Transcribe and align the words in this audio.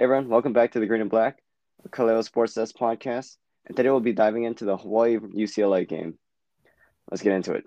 Hey 0.00 0.04
everyone, 0.04 0.30
welcome 0.30 0.54
back 0.54 0.72
to 0.72 0.80
the 0.80 0.86
Green 0.86 1.02
and 1.02 1.10
Black, 1.10 1.42
Ka 1.90 2.04
Leo 2.04 2.22
Sports 2.22 2.54
Desk 2.54 2.74
podcast. 2.74 3.36
And 3.66 3.76
today 3.76 3.90
we'll 3.90 4.00
be 4.00 4.14
diving 4.14 4.44
into 4.44 4.64
the 4.64 4.78
Hawaii 4.78 5.18
UCLA 5.18 5.86
game. 5.86 6.18
Let's 7.10 7.22
get 7.22 7.34
into 7.34 7.52
it. 7.52 7.66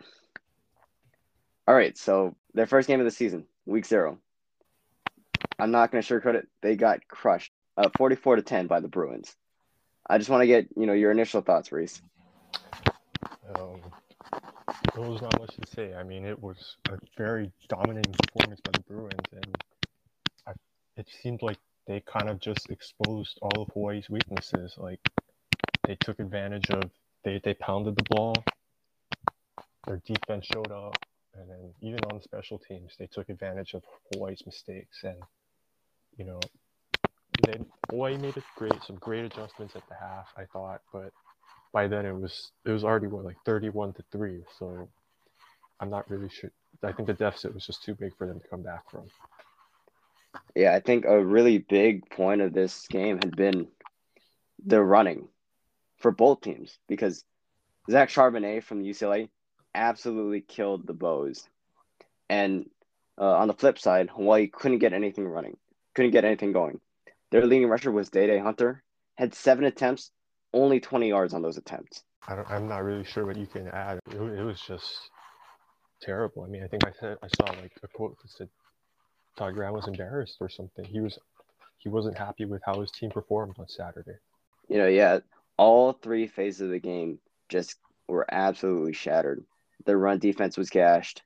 All 1.67 1.75
right, 1.75 1.95
so 1.95 2.35
their 2.55 2.65
first 2.65 2.87
game 2.87 2.99
of 2.99 3.05
the 3.05 3.11
season, 3.11 3.45
week 3.67 3.85
zero. 3.85 4.17
I'm 5.59 5.69
not 5.69 5.91
going 5.91 6.01
to 6.01 6.11
sugarcoat 6.11 6.33
it. 6.33 6.47
They 6.63 6.75
got 6.75 7.07
crushed, 7.07 7.51
uh, 7.77 7.89
44 7.95 8.37
to 8.37 8.41
10 8.41 8.65
by 8.65 8.79
the 8.79 8.87
Bruins. 8.87 9.35
I 10.09 10.17
just 10.17 10.31
want 10.31 10.41
to 10.41 10.47
get 10.47 10.69
you 10.75 10.87
know 10.87 10.93
your 10.93 11.11
initial 11.11 11.41
thoughts, 11.41 11.71
Reece. 11.71 12.01
Um, 13.55 13.79
there 14.95 15.07
was 15.07 15.21
not 15.21 15.39
much 15.39 15.55
to 15.55 15.67
say. 15.67 15.93
I 15.93 16.01
mean, 16.01 16.25
it 16.25 16.41
was 16.41 16.77
a 16.89 16.97
very 17.15 17.51
dominating 17.69 18.11
performance 18.13 18.59
by 18.61 18.71
the 18.73 18.79
Bruins, 18.91 19.21
and 19.33 19.55
I, 20.47 20.53
it 20.97 21.07
seemed 21.21 21.43
like 21.43 21.59
they 21.87 22.01
kind 22.01 22.29
of 22.29 22.39
just 22.39 22.69
exposed 22.69 23.39
all 23.41 23.63
of 23.63 23.69
Hawaii's 23.73 24.09
weaknesses. 24.09 24.75
Like 24.77 24.99
they 25.85 25.95
took 25.95 26.19
advantage 26.19 26.69
of 26.71 26.89
they 27.23 27.39
they 27.43 27.53
pounded 27.53 27.95
the 27.95 28.05
ball. 28.09 28.43
Their 29.87 30.01
defense 30.05 30.45
showed 30.45 30.71
up, 30.71 30.97
and 31.35 31.49
then 31.49 31.73
even 31.81 31.99
on 32.11 32.21
special 32.21 32.57
teams, 32.57 32.93
they 32.97 33.07
took 33.07 33.29
advantage 33.29 33.73
of 33.73 33.83
Hawaii's 34.13 34.43
mistakes. 34.45 35.03
And 35.03 35.17
you 36.17 36.25
know, 36.25 36.39
they 37.45 37.59
Hawaii 37.89 38.17
made 38.17 38.37
a 38.37 38.43
great 38.55 38.81
some 38.85 38.95
great 38.97 39.25
adjustments 39.25 39.75
at 39.75 39.87
the 39.89 39.95
half. 39.95 40.27
I 40.37 40.45
thought, 40.45 40.81
but 40.93 41.11
by 41.73 41.87
then 41.87 42.05
it 42.05 42.13
was 42.13 42.51
it 42.65 42.71
was 42.71 42.83
already 42.83 43.07
what 43.07 43.25
like 43.25 43.37
thirty 43.45 43.69
one 43.69 43.93
to 43.93 44.03
three. 44.11 44.43
So 44.57 44.87
I'm 45.79 45.89
not 45.89 46.09
really 46.09 46.29
sure. 46.29 46.51
I 46.83 46.91
think 46.91 47.07
the 47.07 47.13
deficit 47.13 47.53
was 47.53 47.65
just 47.65 47.83
too 47.83 47.95
big 47.95 48.15
for 48.17 48.27
them 48.27 48.39
to 48.39 48.47
come 48.47 48.61
back 48.61 48.89
from. 48.89 49.09
Yeah, 50.55 50.73
I 50.73 50.79
think 50.79 51.05
a 51.05 51.23
really 51.23 51.57
big 51.57 52.09
point 52.09 52.41
of 52.41 52.53
this 52.53 52.87
game 52.87 53.17
had 53.17 53.35
been 53.35 53.67
the 54.65 54.81
running 54.81 55.27
for 55.97 56.11
both 56.11 56.41
teams 56.41 56.77
because 56.87 57.23
Zach 57.89 58.09
Charbonnet 58.09 58.63
from 58.63 58.83
UCLA 58.83 59.29
absolutely 59.75 60.41
killed 60.41 60.85
the 60.85 60.93
Bows. 60.93 61.47
And 62.29 62.69
uh, 63.19 63.35
on 63.37 63.47
the 63.47 63.53
flip 63.53 63.79
side, 63.79 64.09
Hawaii 64.09 64.47
couldn't 64.47 64.79
get 64.79 64.93
anything 64.93 65.27
running, 65.27 65.57
couldn't 65.95 66.11
get 66.11 66.25
anything 66.25 66.51
going. 66.51 66.79
Their 67.31 67.45
leading 67.45 67.67
rusher 67.67 67.91
was 67.91 68.09
Dae 68.09 68.27
Dae 68.27 68.39
Hunter, 68.39 68.83
had 69.15 69.33
seven 69.33 69.65
attempts, 69.65 70.11
only 70.53 70.79
20 70.79 71.09
yards 71.09 71.33
on 71.33 71.41
those 71.41 71.57
attempts. 71.57 72.03
I 72.27 72.35
I'm 72.35 72.67
not 72.67 72.83
really 72.83 73.03
sure 73.03 73.25
what 73.25 73.37
you 73.37 73.47
can 73.47 73.67
add. 73.67 73.99
It, 74.11 74.15
it 74.15 74.43
was 74.43 74.61
just 74.61 75.09
terrible. 76.01 76.43
I 76.43 76.47
mean, 76.47 76.63
I 76.63 76.67
think 76.67 76.85
I 76.85 76.91
said 76.99 77.17
I 77.21 77.27
saw 77.27 77.51
like 77.61 77.73
a 77.83 77.87
quote 77.87 78.17
that 78.21 78.31
said 78.31 78.49
Todd 79.35 79.53
Graham 79.53 79.73
was 79.73 79.87
embarrassed 79.87 80.37
or 80.39 80.49
something. 80.49 80.85
He 80.85 80.99
was 80.99 81.17
he 81.77 81.89
wasn't 81.89 82.17
happy 82.17 82.45
with 82.45 82.61
how 82.65 82.79
his 82.79 82.91
team 82.91 83.09
performed 83.09 83.55
on 83.59 83.67
Saturday. 83.67 84.17
You 84.69 84.77
know, 84.77 84.87
yeah, 84.87 85.19
all 85.57 85.93
three 85.93 86.27
phases 86.27 86.61
of 86.61 86.69
the 86.69 86.79
game 86.79 87.19
just 87.49 87.77
were 88.07 88.25
absolutely 88.31 88.93
shattered. 88.93 89.43
The 89.85 89.97
run 89.97 90.19
defense 90.19 90.57
was 90.57 90.69
gashed. 90.69 91.23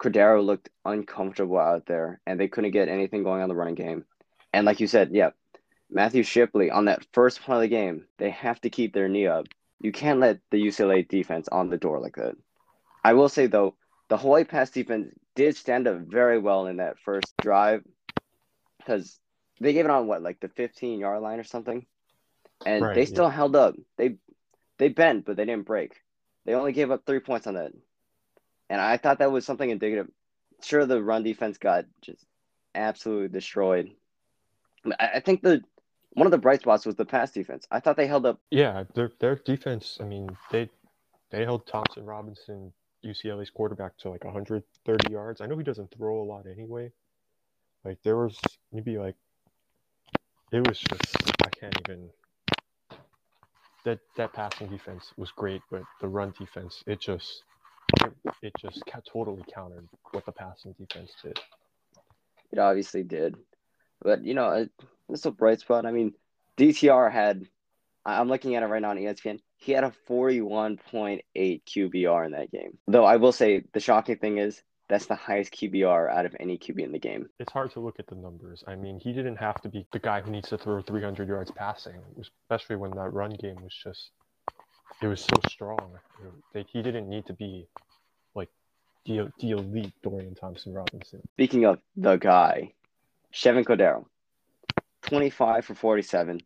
Cordeiro 0.00 0.44
looked 0.44 0.68
uncomfortable 0.84 1.58
out 1.58 1.86
there, 1.86 2.20
and 2.26 2.38
they 2.38 2.46
couldn't 2.46 2.70
get 2.70 2.88
anything 2.88 3.24
going 3.24 3.42
on 3.42 3.48
the 3.48 3.56
running 3.56 3.74
game. 3.74 4.04
And 4.52 4.64
like 4.64 4.78
you 4.78 4.86
said, 4.86 5.10
yeah, 5.12 5.30
Matthew 5.90 6.22
Shipley 6.22 6.70
on 6.70 6.84
that 6.84 7.06
first 7.12 7.42
play 7.42 7.56
of 7.56 7.62
the 7.62 7.68
game, 7.68 8.04
they 8.18 8.30
have 8.30 8.60
to 8.60 8.70
keep 8.70 8.94
their 8.94 9.08
knee 9.08 9.26
up. 9.26 9.46
You 9.80 9.90
can't 9.90 10.20
let 10.20 10.38
the 10.50 10.58
UCLA 10.58 11.08
defense 11.08 11.48
on 11.48 11.70
the 11.70 11.76
door 11.76 11.98
like 11.98 12.16
that. 12.16 12.36
I 13.04 13.14
will 13.14 13.28
say 13.28 13.46
though, 13.46 13.74
the 14.08 14.16
Hawaii 14.16 14.44
pass 14.44 14.70
defense 14.70 15.14
did 15.38 15.56
stand 15.56 15.88
up 15.88 16.00
very 16.00 16.38
well 16.40 16.66
in 16.66 16.78
that 16.78 16.98
first 16.98 17.38
drive 17.40 17.84
because 18.78 19.20
they 19.60 19.72
gave 19.72 19.84
it 19.86 19.90
on 19.90 20.06
what 20.08 20.22
like 20.22 20.40
the 20.40 20.48
15 20.48 21.00
yard 21.00 21.22
line 21.22 21.38
or 21.38 21.44
something, 21.44 21.86
and 22.66 22.82
Right, 22.82 22.94
they 22.94 23.06
yeah. 23.06 23.06
still 23.06 23.28
held 23.30 23.56
up. 23.56 23.76
They 23.96 24.16
they 24.78 24.88
bent, 24.88 25.26
but 25.26 25.36
they 25.36 25.46
didn't 25.46 25.66
break. 25.66 25.94
They 26.46 26.54
only 26.54 26.72
gave 26.72 26.90
up 26.90 27.06
three 27.06 27.20
points 27.20 27.46
on 27.46 27.54
that, 27.54 27.72
and 28.70 28.80
I 28.80 28.96
thought 28.98 29.20
that 29.20 29.32
was 29.32 29.46
something 29.46 29.70
indicative. 29.70 30.08
Sure, 30.62 30.86
the 30.86 31.02
run 31.02 31.22
defense 31.22 31.58
got 31.58 31.86
just 32.02 32.26
absolutely 32.74 33.28
destroyed. 33.28 33.90
I, 35.00 35.08
I 35.16 35.20
think 35.20 35.42
the 35.42 35.62
one 36.12 36.26
of 36.26 36.32
the 36.32 36.38
bright 36.38 36.62
spots 36.62 36.86
was 36.86 36.96
the 36.96 37.06
pass 37.06 37.32
defense. 37.32 37.66
I 37.70 37.80
thought 37.80 37.96
they 37.96 38.08
held 38.08 38.26
up. 38.26 38.40
Yeah, 38.50 38.84
their 38.94 39.12
their 39.20 39.36
defense. 39.36 39.98
I 40.00 40.04
mean, 40.04 40.36
they 40.50 40.70
they 41.30 41.44
held 41.44 41.66
Thompson 41.66 42.06
Robinson, 42.06 42.72
UCLA's 43.04 43.50
quarterback, 43.50 43.96
to 43.98 44.10
like 44.10 44.24
130 44.24 45.12
yards. 45.12 45.40
I 45.40 45.46
know 45.46 45.56
he 45.56 45.64
doesn't 45.64 45.92
throw 45.92 46.20
a 46.20 46.24
lot 46.24 46.46
anyway. 46.46 46.92
Like 47.84 47.98
there 48.02 48.16
was 48.16 48.38
maybe 48.72 48.98
like 48.98 49.16
it 50.52 50.66
was 50.66 50.78
just 50.78 51.16
I 51.44 51.48
can't 51.50 51.76
even. 51.88 52.10
That 53.84 54.00
that 54.16 54.32
passing 54.32 54.68
defense 54.68 55.12
was 55.16 55.30
great, 55.30 55.62
but 55.70 55.82
the 56.00 56.08
run 56.08 56.34
defense 56.38 56.82
it 56.86 57.00
just 57.00 57.44
it, 58.00 58.12
it 58.42 58.52
just 58.58 58.82
totally 59.10 59.44
countered 59.54 59.88
what 60.10 60.26
the 60.26 60.32
passing 60.32 60.74
defense 60.78 61.12
did. 61.22 61.38
It 62.50 62.58
obviously 62.58 63.02
did, 63.02 63.36
but 64.02 64.24
you 64.24 64.34
know, 64.34 64.50
it, 64.50 64.70
it's 65.08 65.26
a 65.26 65.30
bright 65.30 65.60
spot. 65.60 65.86
I 65.86 65.92
mean, 65.92 66.14
DTR 66.56 67.10
had. 67.12 67.46
I'm 68.04 68.28
looking 68.28 68.54
at 68.54 68.62
it 68.62 68.66
right 68.66 68.80
now 68.80 68.90
on 68.90 68.96
ESPN. 68.96 69.40
He 69.60 69.72
had 69.72 69.84
a 69.84 69.92
41.8 70.08 71.22
QBR 71.36 72.26
in 72.26 72.32
that 72.32 72.50
game. 72.50 72.78
Though 72.86 73.04
I 73.04 73.16
will 73.16 73.32
say 73.32 73.64
the 73.72 73.80
shocking 73.80 74.16
thing 74.16 74.38
is 74.38 74.62
that's 74.88 75.06
the 75.06 75.16
highest 75.16 75.52
QBR 75.52 76.10
out 76.10 76.24
of 76.24 76.34
any 76.40 76.56
QB 76.56 76.80
in 76.80 76.92
the 76.92 76.98
game. 76.98 77.28
It's 77.38 77.52
hard 77.52 77.72
to 77.72 77.80
look 77.80 77.98
at 77.98 78.06
the 78.06 78.14
numbers. 78.14 78.64
I 78.66 78.76
mean, 78.76 78.98
he 78.98 79.12
didn't 79.12 79.36
have 79.36 79.60
to 79.62 79.68
be 79.68 79.84
the 79.92 79.98
guy 79.98 80.20
who 80.20 80.30
needs 80.30 80.48
to 80.50 80.58
throw 80.58 80.80
300 80.80 81.28
yards 81.28 81.50
passing, 81.50 82.00
especially 82.20 82.76
when 82.76 82.92
that 82.92 83.12
run 83.12 83.32
game 83.32 83.56
was 83.62 83.74
just, 83.74 84.10
it 85.02 85.08
was 85.08 85.20
so 85.20 85.36
strong. 85.48 85.98
They, 86.54 86.64
he 86.72 86.80
didn't 86.80 87.08
need 87.08 87.26
to 87.26 87.34
be 87.34 87.66
like 88.34 88.48
the, 89.04 89.30
the 89.40 89.50
elite 89.50 89.92
Dorian 90.02 90.36
Thompson 90.36 90.72
Robinson. 90.72 91.20
Speaking 91.34 91.66
of 91.66 91.80
the 91.96 92.16
guy, 92.16 92.72
Chevan 93.34 93.64
Cordeiro, 93.64 94.06
25 95.02 95.64
for 95.64 95.74
47, 95.74 96.40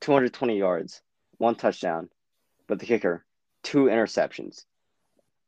220 0.00 0.58
yards, 0.58 1.02
one 1.38 1.54
touchdown, 1.54 2.08
but 2.66 2.78
the 2.78 2.86
kicker, 2.86 3.24
two 3.62 3.84
interceptions. 3.84 4.64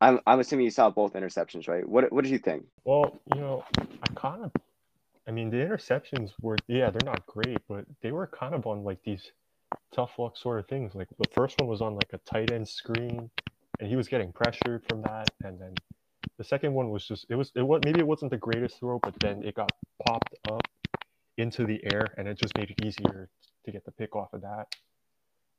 I'm, 0.01 0.19
I'm 0.25 0.39
assuming 0.39 0.65
you 0.65 0.71
saw 0.71 0.89
both 0.89 1.13
interceptions, 1.13 1.67
right? 1.67 1.87
What, 1.87 2.11
what 2.11 2.23
did 2.23 2.31
you 2.31 2.39
think? 2.39 2.65
Well, 2.85 3.19
you 3.33 3.41
know, 3.41 3.65
I 3.77 4.13
kind 4.15 4.45
of, 4.45 4.51
I 5.27 5.31
mean, 5.31 5.49
the 5.49 5.57
interceptions 5.57 6.31
were, 6.41 6.57
yeah, 6.67 6.89
they're 6.89 7.05
not 7.05 7.25
great, 7.25 7.59
but 7.67 7.85
they 8.01 8.11
were 8.11 8.27
kind 8.27 8.55
of 8.55 8.65
on 8.65 8.83
like 8.83 9.03
these 9.03 9.31
tough 9.93 10.17
luck 10.17 10.37
sort 10.37 10.59
of 10.59 10.67
things. 10.67 10.95
Like 10.95 11.09
the 11.09 11.29
first 11.33 11.59
one 11.59 11.67
was 11.67 11.81
on 11.81 11.95
like 11.95 12.11
a 12.13 12.17
tight 12.19 12.51
end 12.51 12.67
screen, 12.67 13.29
and 13.79 13.89
he 13.89 13.95
was 13.95 14.07
getting 14.07 14.31
pressured 14.31 14.83
from 14.87 15.01
that, 15.03 15.29
and 15.43 15.59
then 15.59 15.73
the 16.37 16.43
second 16.43 16.73
one 16.73 16.89
was 16.89 17.05
just, 17.05 17.25
it 17.29 17.35
was, 17.35 17.51
it 17.55 17.61
was 17.61 17.81
maybe 17.83 17.99
it 17.99 18.07
wasn't 18.07 18.31
the 18.31 18.37
greatest 18.37 18.79
throw, 18.79 18.99
but 18.99 19.13
then 19.19 19.43
it 19.43 19.55
got 19.55 19.71
popped 20.07 20.35
up 20.49 20.65
into 21.37 21.65
the 21.65 21.81
air, 21.93 22.05
and 22.17 22.27
it 22.27 22.37
just 22.37 22.57
made 22.57 22.69
it 22.71 22.85
easier 22.85 23.29
to 23.65 23.71
get 23.71 23.83
the 23.85 23.91
pick 23.91 24.15
off 24.15 24.33
of 24.33 24.41
that. 24.41 24.67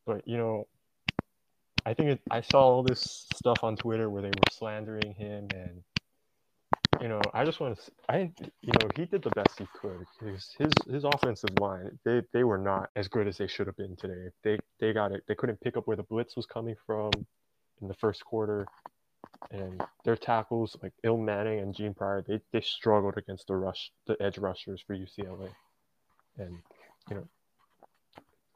But 0.07 0.27
you 0.27 0.39
know, 0.39 0.67
I 1.87 1.95
think 1.95 2.11
it, 2.11 2.21
I 2.31 2.41
saw 2.41 2.61
all 2.63 2.83
this 2.83 3.27
stuff 3.35 3.65
on 3.65 3.77
Twitter 3.77 4.11
where 4.11 4.23
they 4.23 4.29
were 4.29 4.51
slandering 4.51 5.15
him, 5.15 5.49
and 5.55 5.83
you 7.01 7.09
know, 7.09 7.21
I 7.33 7.45
just 7.45 7.61
want 7.61 7.79
to, 7.79 7.93
I, 8.09 8.31
you 8.61 8.73
know, 8.81 8.89
he 8.95 9.07
did 9.07 9.23
the 9.23 9.31
best 9.31 9.59
he 9.59 9.67
could. 9.81 10.05
His 10.21 10.55
his 10.59 10.73
his 10.91 11.05
offensive 11.05 11.59
line, 11.59 11.99
they 12.05 12.23
they 12.33 12.45
were 12.45 12.59
not 12.59 12.91
as 12.97 13.09
good 13.09 13.27
as 13.27 13.39
they 13.39 13.47
should 13.47 13.67
have 13.67 13.77
been 13.77 13.97
today. 13.97 14.29
They 14.45 14.59
they 14.79 14.93
got 14.93 15.13
it. 15.13 15.23
They 15.27 15.35
couldn't 15.35 15.61
pick 15.61 15.77
up 15.77 15.87
where 15.87 15.97
the 15.97 16.03
blitz 16.03 16.37
was 16.37 16.47
coming 16.47 16.77
from 16.87 17.11
in 17.81 17.89
the 17.89 17.95
first 17.95 18.25
quarter, 18.25 18.67
and 19.51 19.83
their 20.05 20.17
tackles 20.17 20.77
like 20.83 20.93
Ilm 21.05 21.25
Manning 21.25 21.61
and 21.61 21.75
Gene 21.75 21.95
Pryor, 21.95 22.23
they 22.27 22.41
they 22.53 22.61
struggled 22.61 23.17
against 23.17 23.47
the 23.47 23.57
rush, 23.57 23.91
the 24.07 24.21
edge 24.21 24.39
rushers 24.39 24.83
for 24.87 24.95
UCLA, 24.95 25.49
and 26.37 26.59
you 27.09 27.17
know. 27.17 27.29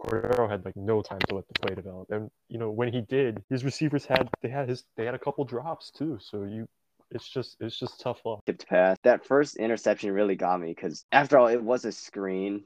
Cordeiro 0.04 0.48
had 0.50 0.64
like 0.64 0.76
no 0.76 1.02
time 1.02 1.20
to 1.28 1.34
let 1.36 1.48
the 1.48 1.54
play 1.54 1.74
develop, 1.74 2.10
and 2.10 2.30
you 2.48 2.58
know 2.58 2.70
when 2.70 2.92
he 2.92 3.00
did, 3.02 3.42
his 3.50 3.64
receivers 3.64 4.04
had 4.06 4.28
they 4.42 4.48
had 4.48 4.68
his 4.68 4.84
they 4.96 5.04
had 5.04 5.14
a 5.14 5.18
couple 5.18 5.44
drops 5.44 5.90
too. 5.90 6.18
So 6.20 6.44
you, 6.44 6.68
it's 7.10 7.28
just 7.28 7.56
it's 7.60 7.78
just 7.78 8.00
tough 8.00 8.20
luck. 8.24 8.44
tipped 8.46 8.68
pass. 8.68 8.96
That 9.04 9.26
first 9.26 9.56
interception 9.56 10.12
really 10.12 10.36
got 10.36 10.60
me 10.60 10.68
because, 10.68 11.04
after 11.12 11.38
all, 11.38 11.48
it 11.48 11.62
was 11.62 11.84
a 11.84 11.92
screen. 11.92 12.64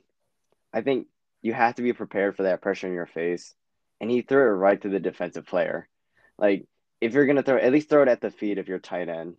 I 0.72 0.82
think 0.82 1.08
you 1.42 1.52
have 1.54 1.76
to 1.76 1.82
be 1.82 1.92
prepared 1.92 2.36
for 2.36 2.44
that 2.44 2.62
pressure 2.62 2.86
in 2.88 2.94
your 2.94 3.06
face. 3.06 3.54
And 4.00 4.10
he 4.10 4.22
threw 4.22 4.42
it 4.42 4.56
right 4.56 4.80
to 4.82 4.88
the 4.88 5.00
defensive 5.00 5.46
player. 5.46 5.88
Like, 6.38 6.66
if 7.00 7.14
you're 7.14 7.26
going 7.26 7.36
to 7.36 7.42
throw, 7.42 7.58
at 7.58 7.72
least 7.72 7.88
throw 7.88 8.02
it 8.02 8.08
at 8.08 8.20
the 8.20 8.30
feet 8.30 8.58
of 8.58 8.68
your 8.68 8.78
tight 8.78 9.08
end 9.08 9.36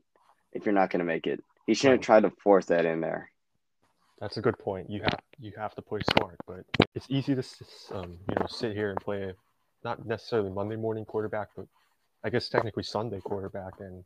if 0.54 0.66
you're 0.66 0.74
not 0.76 0.90
going 0.90 1.00
to 1.00 1.06
make 1.06 1.28
it. 1.28 1.44
He 1.66 1.74
shouldn't 1.76 2.02
Right. 2.02 2.06
try 2.06 2.20
to 2.22 2.32
force 2.44 2.66
that 2.68 2.86
in 2.86 3.02
there. 3.02 3.32
That's 4.20 4.38
a 4.38 4.42
good 4.42 4.58
point. 4.60 4.90
You 4.90 5.02
have 5.02 5.20
you 5.40 5.54
have 5.58 5.76
to 5.76 5.82
play 5.82 6.02
smart, 6.18 6.36
but 6.46 6.66
it's 6.94 7.08
easy 7.10 7.36
to 7.36 7.44
um, 7.94 8.18
you 8.28 8.36
know 8.40 8.46
sit 8.48 8.74
here 8.74 8.90
and 8.90 9.00
play 9.00 9.34
not 9.84 10.06
necessarily 10.06 10.50
Monday 10.50 10.76
morning 10.76 11.06
quarterback, 11.06 11.50
but 11.56 11.66
I 12.24 12.30
guess 12.30 12.50
technically 12.50 12.84
Sunday 12.84 13.22
quarterback, 13.22 13.74
and 13.80 14.04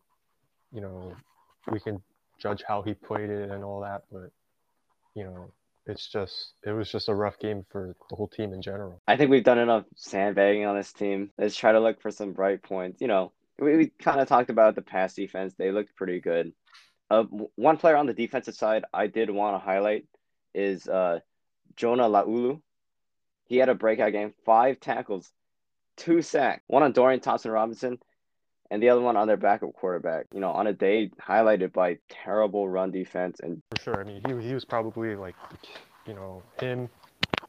you 0.71 0.81
know 0.81 1.15
we 1.71 1.79
can 1.79 2.01
judge 2.39 2.63
how 2.67 2.81
he 2.83 2.93
played 2.93 3.29
it 3.29 3.49
and 3.49 3.63
all 3.63 3.81
that, 3.81 4.03
but 4.11 4.29
you 5.15 5.23
know 5.23 5.51
it's 5.87 6.07
just 6.07 6.53
it 6.63 6.71
was 6.71 6.91
just 6.91 7.09
a 7.09 7.15
rough 7.15 7.39
game 7.39 7.65
for 7.71 7.95
the 8.09 8.15
whole 8.15 8.27
team 8.27 8.53
in 8.53 8.61
general. 8.61 9.01
I 9.07 9.17
think 9.17 9.31
we've 9.31 9.43
done 9.43 9.59
enough 9.59 9.85
sandbagging 9.95 10.65
on 10.65 10.75
this 10.75 10.93
team. 10.93 11.31
Let's 11.37 11.55
try 11.55 11.71
to 11.71 11.79
look 11.79 12.01
for 12.01 12.11
some 12.11 12.33
bright 12.33 12.61
points. 12.61 13.01
You 13.01 13.07
know, 13.07 13.31
we, 13.59 13.77
we 13.77 13.87
kind 13.99 14.21
of 14.21 14.27
talked 14.27 14.49
about 14.49 14.75
the 14.75 14.81
pass 14.81 15.15
defense. 15.15 15.53
They 15.57 15.71
looked 15.71 15.95
pretty 15.95 16.19
good. 16.19 16.53
Uh, 17.13 17.25
one 17.55 17.77
player 17.77 17.95
on 17.95 18.07
the 18.07 18.13
defensive 18.13 18.55
side 18.55 18.85
I 18.91 19.05
did 19.05 19.29
want 19.29 19.55
to 19.55 19.63
highlight 19.63 20.05
is 20.55 20.87
uh, 20.87 21.19
Jonah 21.75 22.09
Laulu. 22.09 22.59
He 23.45 23.57
had 23.57 23.69
a 23.69 23.75
breakout 23.75 24.13
game, 24.13 24.33
five 24.47 24.79
tackles, 24.79 25.31
two 25.95 26.23
sacks, 26.23 26.63
one 26.65 26.81
on 26.81 26.91
Dorian 26.91 27.19
Thompson 27.19 27.51
Robinson, 27.51 27.99
and 28.71 28.81
the 28.81 28.89
other 28.89 29.01
one 29.01 29.15
on 29.15 29.27
their 29.27 29.37
backup 29.37 29.73
quarterback. 29.73 30.25
You 30.33 30.39
know, 30.39 30.49
on 30.49 30.65
a 30.65 30.73
day 30.73 31.11
highlighted 31.21 31.71
by 31.71 31.99
terrible 32.09 32.67
run 32.67 32.89
defense 32.89 33.39
and 33.43 33.61
For 33.75 33.81
sure. 33.83 33.99
I 33.99 34.03
mean, 34.03 34.23
he 34.25 34.47
he 34.47 34.53
was 34.55 34.65
probably 34.65 35.15
like, 35.15 35.35
you 36.07 36.15
know, 36.15 36.41
him, 36.59 36.89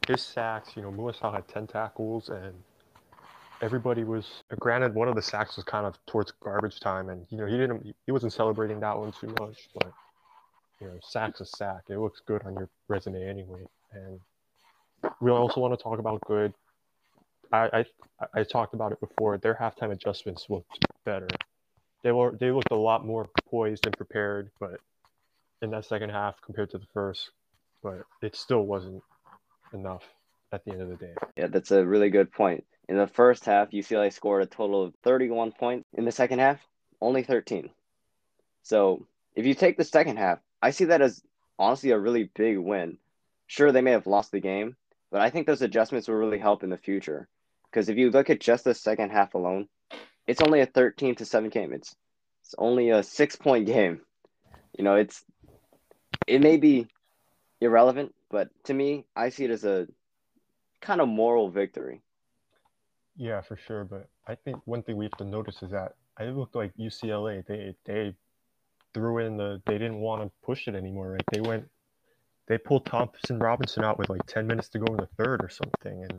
his 0.07 0.21
sacks. 0.21 0.77
You 0.77 0.83
know, 0.83 0.93
Muasau 0.93 1.33
had 1.33 1.49
ten 1.49 1.67
tackles, 1.67 2.29
and 2.29 2.55
everybody 3.65 4.05
was. 4.05 4.27
Uh, 4.53 4.57
granted, 4.61 4.95
one 4.95 5.09
of 5.09 5.15
the 5.17 5.23
sacks 5.23 5.57
was 5.57 5.65
kind 5.65 5.87
of 5.87 5.99
towards 6.07 6.33
garbage 6.33 6.79
time, 6.79 7.09
and 7.09 7.27
you 7.31 7.39
know 7.39 7.47
he 7.47 7.57
didn't 7.57 7.95
he 8.05 8.13
wasn't 8.13 8.33
celebrating 8.33 8.79
that 8.81 8.97
one 8.97 9.13
too 9.13 9.35
much, 9.41 9.69
but 9.75 9.93
you 10.81 10.87
know, 10.87 10.99
sack's 11.03 11.41
a 11.41 11.47
sack. 11.47 11.85
It 11.89 11.99
looks 11.99 12.21
good 12.25 12.43
on 12.45 12.55
your 12.55 12.69
resume 12.89 13.27
anyway. 13.27 13.65
And 13.93 14.21
we 15.21 15.31
also 15.31 15.61
want 15.61 15.77
to 15.77 15.83
talk 15.83 15.99
about 15.99 16.21
good. 16.27 16.53
I 17.53 17.85
I, 18.21 18.41
I 18.41 18.43
talked 18.45 18.75
about 18.75 18.93
it 18.93 19.01
before. 19.01 19.39
Their 19.39 19.55
halftime 19.55 19.93
adjustments 19.93 20.47
looked 20.49 20.85
better. 21.05 21.29
They 22.03 22.13
were 22.13 22.37
they 22.39 22.51
looked 22.51 22.71
a 22.71 22.77
lot 22.77 23.07
more 23.07 23.29
poised 23.49 23.87
and 23.87 23.97
prepared, 23.97 24.51
but 24.61 24.79
in 25.63 25.71
that 25.71 25.87
second 25.87 26.11
half 26.11 26.41
compared 26.43 26.71
to 26.71 26.79
the 26.79 26.87
first, 26.93 27.31
but 27.83 28.03
it 28.21 28.37
still 28.37 28.67
wasn't 28.67 29.03
enough 29.73 30.03
at 30.53 30.65
the 30.65 30.73
end 30.73 30.83
of 30.83 30.89
the 30.89 30.97
day. 30.97 31.15
Yeah, 31.37 31.47
that's 31.47 31.71
a 31.71 31.85
really 31.85 32.11
good 32.11 32.31
point. 32.31 32.65
In 32.89 32.97
the 32.97 33.07
first 33.07 33.45
half, 33.45 33.71
UCLA 33.71 34.13
scored 34.13 34.43
a 34.43 34.47
total 34.47 34.83
of 34.83 34.95
31 35.03 35.53
points. 35.53 35.85
In 35.95 36.05
the 36.05 36.13
second 36.13 36.39
half, 36.39 36.61
only 37.01 37.23
13. 37.23 37.71
So 38.63 39.07
if 39.35 39.47
you 39.47 39.55
take 39.55 39.77
the 39.77 39.85
second 39.85 40.19
half, 40.19 40.39
I 40.61 40.71
see 40.71 40.87
that 40.87 41.03
as 41.03 41.23
honestly 41.59 41.91
a 41.91 41.99
really 41.99 42.31
big 42.35 42.59
win. 42.59 42.99
Sure, 43.47 43.73
they 43.73 43.81
may 43.83 43.93
have 43.93 44.07
lost 44.07 44.33
the 44.33 44.41
game, 44.41 44.77
but 45.11 45.21
I 45.21 45.31
think 45.31 45.47
those 45.47 45.63
adjustments 45.63 46.09
will 46.09 46.17
really 46.17 46.39
help 46.39 46.63
in 46.63 46.71
the 46.71 46.77
future. 46.77 47.29
Because 47.71 47.89
if 47.89 47.97
you 47.97 48.11
look 48.11 48.31
at 48.31 48.41
just 48.41 48.65
the 48.65 48.75
second 48.75 49.11
half 49.11 49.35
alone, 49.35 49.69
it's 50.27 50.41
only 50.41 50.61
a 50.61 50.67
13 50.67 51.17
to 51.17 51.25
7 51.25 51.51
game. 51.51 51.73
It's 51.73 51.95
it's 52.45 52.55
only 52.59 52.91
a 52.91 53.03
six 53.03 53.37
point 53.37 53.67
game. 53.67 54.03
You 54.77 54.85
know, 54.85 54.97
it's 54.97 55.25
it 56.27 56.43
may 56.43 56.59
be 56.59 56.87
irrelevant, 57.61 58.15
but 58.31 58.51
to 58.65 58.75
me, 58.75 59.07
I 59.17 59.31
see 59.31 59.45
it 59.45 59.51
as 59.51 59.65
a 59.65 59.87
kind 60.81 61.01
of 61.01 61.09
moral 61.09 61.49
victory. 61.51 62.03
Yeah, 63.17 63.41
for 63.41 63.57
sure. 63.57 63.85
But 63.85 64.09
I 64.27 64.35
think 64.35 64.59
one 64.65 64.83
thing 64.83 64.97
we 64.97 65.05
have 65.05 65.17
to 65.19 65.25
notice 65.25 65.63
is 65.63 65.71
that 65.71 65.95
it 66.21 66.35
looked 66.37 66.55
like 66.55 66.73
UCLA 66.77 67.45
they 67.47 67.75
they 67.85 68.15
threw 68.93 69.19
in 69.19 69.37
the 69.37 69.61
they 69.67 69.75
didn't 69.75 70.01
want 70.01 70.23
to 70.23 70.31
push 70.45 70.69
it 70.69 70.75
anymore. 70.75 71.13
Right? 71.13 71.25
They 71.33 71.41
went 71.41 71.69
they 72.47 72.59
pulled 72.59 72.87
Thompson 72.87 73.39
Robinson 73.39 73.85
out 73.85 73.99
with 73.99 74.11
like 74.11 74.27
ten 74.27 74.47
minutes 74.47 74.69
to 74.71 74.79
go 74.79 74.87
in 74.93 74.97
the 74.97 75.09
third 75.19 75.43
or 75.43 75.49
something, 75.49 76.03
and 76.03 76.19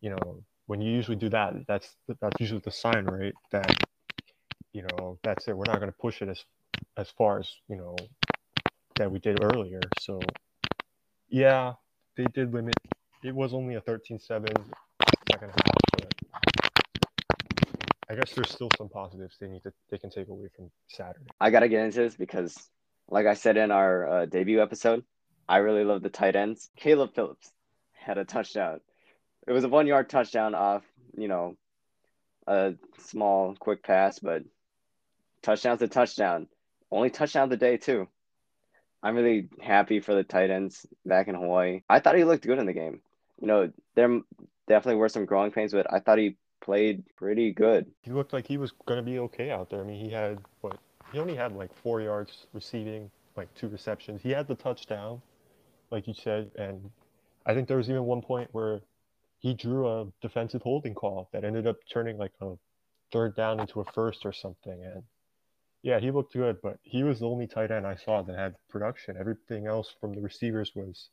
you 0.00 0.10
know 0.10 0.42
when 0.66 0.80
you 0.80 0.90
usually 0.90 1.16
do 1.16 1.28
that, 1.30 1.54
that's 1.68 1.96
that's 2.20 2.40
usually 2.40 2.60
the 2.64 2.72
sign, 2.72 3.04
right? 3.04 3.34
That 3.52 3.84
you 4.72 4.82
know 4.82 5.18
that's 5.22 5.48
it. 5.48 5.56
We're 5.56 5.64
not 5.66 5.80
going 5.80 5.92
to 5.92 5.98
push 5.98 6.22
it 6.22 6.28
as 6.28 6.44
as 6.96 7.10
far 7.10 7.38
as 7.38 7.50
you 7.68 7.76
know 7.76 7.96
that 8.96 9.10
we 9.10 9.18
did 9.18 9.42
earlier. 9.42 9.80
So 10.00 10.20
yeah, 11.28 11.74
they 12.16 12.24
did 12.32 12.52
limit. 12.52 12.74
It 13.22 13.34
was 13.34 13.52
only 13.52 13.74
a 13.74 13.80
13-7 13.80 14.20
second 15.36 15.50
half, 15.50 15.75
I 15.75 15.75
guess 18.16 18.32
there's 18.34 18.50
still 18.50 18.70
some 18.76 18.88
positives 18.88 19.36
they 19.40 19.48
need 19.48 19.62
to 19.62 19.72
they 19.90 19.98
can 19.98 20.10
take 20.10 20.28
away 20.28 20.48
from 20.54 20.70
Saturday. 20.88 21.26
I 21.40 21.50
got 21.50 21.60
to 21.60 21.68
get 21.68 21.84
into 21.84 21.98
this 21.98 22.16
because, 22.16 22.56
like 23.08 23.26
I 23.26 23.34
said 23.34 23.56
in 23.56 23.70
our 23.70 24.08
uh, 24.08 24.26
debut 24.26 24.62
episode, 24.62 25.04
I 25.48 25.58
really 25.58 25.84
love 25.84 26.02
the 26.02 26.08
tight 26.08 26.36
ends. 26.36 26.70
Caleb 26.76 27.14
Phillips 27.14 27.52
had 27.92 28.18
a 28.18 28.24
touchdown. 28.24 28.80
It 29.46 29.52
was 29.52 29.64
a 29.64 29.68
one 29.68 29.86
yard 29.86 30.08
touchdown 30.08 30.54
off, 30.54 30.82
you 31.16 31.28
know, 31.28 31.56
a 32.46 32.74
small 32.98 33.54
quick 33.58 33.82
pass, 33.82 34.18
but 34.18 34.42
touchdown's 35.42 35.82
a 35.82 35.88
touchdown. 35.88 36.48
Only 36.90 37.10
touchdown 37.10 37.44
of 37.44 37.50
the 37.50 37.56
day, 37.56 37.76
too. 37.76 38.08
I'm 39.02 39.14
really 39.14 39.48
happy 39.60 40.00
for 40.00 40.14
the 40.14 40.24
tight 40.24 40.50
ends 40.50 40.86
back 41.04 41.28
in 41.28 41.34
Hawaii. 41.34 41.82
I 41.88 42.00
thought 42.00 42.16
he 42.16 42.24
looked 42.24 42.46
good 42.46 42.58
in 42.58 42.66
the 42.66 42.72
game. 42.72 43.02
You 43.40 43.46
know, 43.46 43.72
there 43.94 44.20
definitely 44.66 44.98
were 44.98 45.08
some 45.08 45.26
growing 45.26 45.52
pains, 45.52 45.72
but 45.72 45.92
I 45.92 46.00
thought 46.00 46.18
he 46.18 46.36
played 46.60 47.04
pretty 47.16 47.52
good. 47.52 47.86
He 48.02 48.10
looked 48.10 48.32
like 48.32 48.46
he 48.46 48.58
was 48.58 48.72
going 48.86 48.98
to 48.98 49.08
be 49.08 49.18
okay 49.20 49.50
out 49.50 49.70
there. 49.70 49.80
I 49.80 49.84
mean, 49.84 50.04
he 50.04 50.10
had 50.10 50.38
what? 50.60 50.78
He 51.12 51.18
only 51.18 51.36
had 51.36 51.52
like 51.52 51.74
four 51.82 52.00
yards 52.00 52.46
receiving, 52.52 53.10
like 53.36 53.52
two 53.54 53.68
receptions. 53.68 54.22
He 54.22 54.30
had 54.30 54.48
the 54.48 54.56
touchdown, 54.56 55.22
like 55.90 56.08
you 56.08 56.14
said, 56.14 56.50
and 56.56 56.90
I 57.46 57.54
think 57.54 57.68
there 57.68 57.76
was 57.76 57.88
even 57.88 58.04
one 58.04 58.22
point 58.22 58.48
where 58.52 58.80
he 59.38 59.54
drew 59.54 59.86
a 59.86 60.06
defensive 60.20 60.62
holding 60.62 60.94
call 60.94 61.28
that 61.32 61.44
ended 61.44 61.66
up 61.66 61.76
turning 61.88 62.18
like 62.18 62.32
a 62.40 62.54
third 63.12 63.36
down 63.36 63.60
into 63.60 63.80
a 63.80 63.84
first 63.92 64.26
or 64.26 64.32
something. 64.32 64.82
And 64.82 65.02
yeah, 65.82 66.00
he 66.00 66.10
looked 66.10 66.32
good, 66.32 66.56
but 66.62 66.78
he 66.82 67.04
was 67.04 67.20
the 67.20 67.28
only 67.28 67.46
tight 67.46 67.70
end 67.70 67.86
I 67.86 67.94
saw 67.94 68.22
that 68.22 68.36
had 68.36 68.56
production. 68.68 69.16
Everything 69.18 69.68
else 69.68 69.94
from 70.00 70.14
the 70.14 70.20
receivers 70.20 70.72
was 70.74 71.10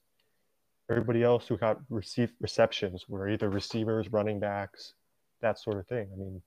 everybody 0.90 1.24
else 1.24 1.48
who 1.48 1.58
got 1.58 1.80
received 1.90 2.34
receptions 2.40 3.08
were 3.08 3.30
either 3.30 3.50
receivers, 3.50 4.12
running 4.12 4.40
backs, 4.40 4.94
that 5.44 5.60
sort 5.60 5.78
of 5.78 5.88
thing. 5.88 6.08
I 6.12 6.18
mean, 6.18 6.42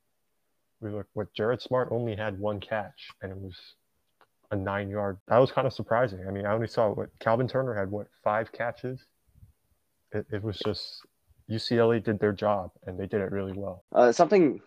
we 0.81 0.91
look 0.91 1.07
what 1.15 1.33
Jared 1.35 1.63
Smart 1.63 1.89
only 1.93 2.17
had 2.17 2.39
one 2.39 2.61
catch, 2.61 3.09
and 3.23 3.31
it 3.31 3.39
was 3.39 3.57
a 4.51 4.57
nine 4.57 4.91
yard. 4.91 5.19
That 5.29 5.39
was 5.39 5.53
kind 5.53 5.67
of 5.67 5.73
surprising. 5.73 6.27
I 6.27 6.31
mean, 6.31 6.47
I 6.47 6.53
only 6.53 6.67
saw 6.67 6.91
what 6.91 7.11
Calvin 7.21 7.49
Turner 7.49 7.75
had 7.75 7.91
what 7.91 8.09
five 8.25 8.51
catches. 8.53 9.07
It, 10.13 10.27
it 10.33 10.43
was 10.43 10.59
just 10.65 11.03
UCLA 11.51 12.03
did 12.03 12.19
their 12.19 12.33
job, 12.33 12.71
and 12.87 12.99
they 12.99 13.07
did 13.07 13.21
it 13.21 13.31
really 13.31 13.53
well. 13.53 13.85
Uh, 13.93 14.13
something 14.13 14.61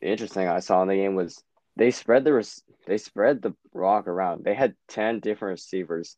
interesting 0.00 0.48
I 0.48 0.60
saw 0.60 0.82
in 0.82 0.88
the 0.88 0.94
game 0.94 1.14
was 1.14 1.42
they 1.76 1.90
spread 1.90 2.24
the 2.24 2.32
res- 2.34 2.62
they 2.86 2.98
spread 2.98 3.42
the 3.42 3.54
rock 3.74 4.06
around. 4.06 4.44
They 4.44 4.54
had 4.54 4.74
ten 4.88 5.20
different 5.20 5.58
receivers, 5.58 6.16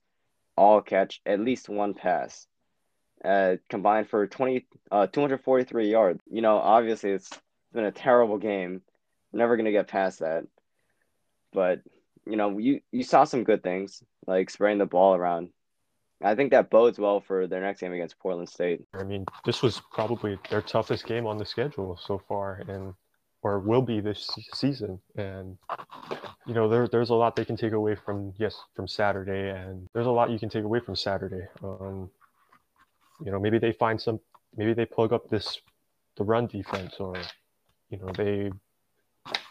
all 0.57 0.81
catch 0.81 1.21
at 1.27 1.41
least 1.41 1.69
one 1.69 1.95
pass, 1.95 2.47
uh, 3.25 3.57
combined 3.69 4.09
for 4.09 4.27
20, 4.27 4.67
uh, 4.91 5.07
243 5.07 5.91
yards. 5.91 6.23
You 6.31 6.43
know, 6.43 6.57
obviously 6.57 7.11
it's 7.11 7.31
been 7.73 7.85
a 7.85 7.93
terrible 7.93 8.39
game. 8.39 8.83
We're 9.33 9.39
Never 9.39 9.57
gonna 9.57 9.73
get 9.73 9.89
past 9.89 10.21
that. 10.21 10.45
But 11.53 11.81
you 12.27 12.37
know, 12.37 12.59
you 12.59 12.81
you 12.93 13.03
saw 13.03 13.25
some 13.25 13.45
good 13.45 13.63
things 13.63 14.03
like 14.27 14.51
spraying 14.51 14.79
the 14.79 14.87
ball 14.87 15.15
around. 15.15 15.51
I 16.23 16.35
think 16.37 16.53
that 16.53 16.71
bodes 16.71 16.99
well 16.99 17.21
for 17.21 17.47
their 17.47 17.61
next 17.61 17.81
game 17.81 17.93
against 17.93 18.19
Portland 18.19 18.49
State. 18.49 18.83
I 18.95 19.03
mean, 19.03 19.25
this 19.45 19.61
was 19.61 19.81
probably 19.93 20.39
their 20.51 20.63
toughest 20.63 21.05
game 21.07 21.27
on 21.27 21.37
the 21.37 21.45
schedule 21.45 21.99
so 22.01 22.23
far, 22.29 22.63
and 22.69 22.95
or 23.43 23.59
will 23.59 23.83
be 23.83 24.01
this 24.01 24.31
season. 24.55 25.01
And 25.17 25.59
you 26.47 26.55
know, 26.55 26.69
there 26.69 26.87
there's 26.87 27.11
a 27.11 27.15
lot 27.15 27.37
they 27.37 27.45
can 27.45 27.57
take 27.57 27.73
away 27.73 27.97
from 27.97 28.33
yes 28.39 28.57
from 28.75 28.87
Saturday, 28.87 29.51
and 29.51 29.89
there's 29.93 30.07
a 30.07 30.11
lot 30.11 30.31
you 30.31 30.39
can 30.39 30.49
take 30.49 30.65
away 30.65 30.81
from 30.81 30.97
Saturday. 30.97 31.47
Um, 31.63 32.11
you 33.25 33.31
know, 33.31 33.39
maybe 33.39 33.59
they 33.59 33.73
find 33.73 34.01
some, 34.01 34.21
maybe 34.57 34.75
they 34.75 34.85
plug 34.87 35.13
up 35.13 35.29
this 35.29 35.61
the 36.17 36.25
run 36.25 36.47
defense, 36.47 36.97
or 37.01 37.17
you 37.93 37.99
know, 37.99 38.11
they 38.17 38.51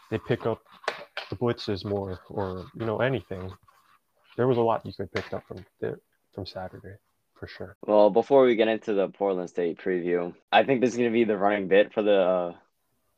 they 0.09 0.17
pick 0.17 0.45
up 0.45 0.61
the 1.29 1.35
blitzes 1.35 1.85
more, 1.85 2.19
or 2.29 2.65
you 2.77 2.85
know, 2.85 2.97
anything. 2.97 3.51
There 4.35 4.47
was 4.47 4.57
a 4.57 4.61
lot 4.61 4.85
you 4.85 4.93
could 4.93 5.11
pick 5.13 5.31
up 5.31 5.47
from 5.47 5.63
there 5.79 5.99
from 6.33 6.45
Saturday 6.45 6.95
for 7.39 7.47
sure. 7.47 7.77
Well, 7.85 8.09
before 8.09 8.43
we 8.43 8.55
get 8.55 8.67
into 8.67 8.93
the 8.93 9.09
Portland 9.09 9.49
State 9.49 9.79
preview, 9.79 10.33
I 10.51 10.63
think 10.63 10.81
this 10.81 10.91
is 10.91 10.97
going 10.97 11.09
to 11.09 11.13
be 11.13 11.23
the 11.23 11.37
running 11.37 11.67
bit 11.67 11.93
for 11.93 12.01
the 12.01 12.19
uh, 12.19 12.53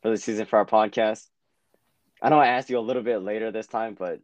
for 0.02 0.12
the 0.12 0.18
season 0.18 0.46
for 0.46 0.60
our 0.60 0.66
podcast. 0.66 1.26
I 2.22 2.30
know 2.30 2.40
I 2.40 2.48
asked 2.48 2.70
you 2.70 2.78
a 2.78 2.82
little 2.82 3.04
bit 3.04 3.20
later 3.20 3.52
this 3.52 3.68
time, 3.68 3.96
but 3.98 4.20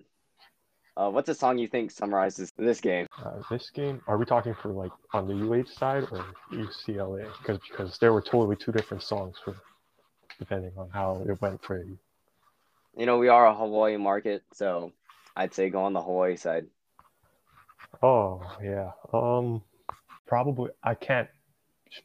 uh, 0.98 1.10
what's 1.10 1.30
a 1.30 1.36
song 1.36 1.58
you 1.58 1.68
think 1.68 1.92
summarizes 1.92 2.52
this 2.58 2.82
game? 2.82 3.08
Uh, 3.24 3.42
this 3.50 3.70
game, 3.70 4.02
are 4.08 4.18
we 4.18 4.26
talking 4.26 4.54
for 4.62 4.70
like 4.70 4.92
on 5.14 5.28
the 5.28 5.34
UH 5.34 5.78
side 5.78 6.04
or 6.12 6.26
UCLA? 6.52 7.26
Because 7.40 7.60
because 7.70 7.98
there 8.00 8.12
were 8.12 8.22
totally 8.22 8.58
two 8.58 8.74
different 8.74 9.04
songs 9.04 9.38
for 9.44 9.56
depending 10.40 10.72
on 10.78 10.90
how 10.90 11.22
it 11.28 11.42
went 11.42 11.62
for 11.64 11.78
you. 11.78 11.98
You 12.98 13.06
know, 13.06 13.18
we 13.18 13.28
are 13.28 13.46
a 13.46 13.54
Hawaii 13.54 13.98
market, 13.98 14.44
so 14.54 14.92
I'd 15.36 15.54
say 15.54 15.70
go 15.70 15.84
on 15.84 15.94
the 15.94 16.02
Hawaii 16.02 16.38
side. 16.38 16.66
Oh 18.02 18.42
yeah. 18.64 18.92
Um, 19.14 19.62
probably 20.26 20.72
I 20.84 20.96
can't 20.96 21.30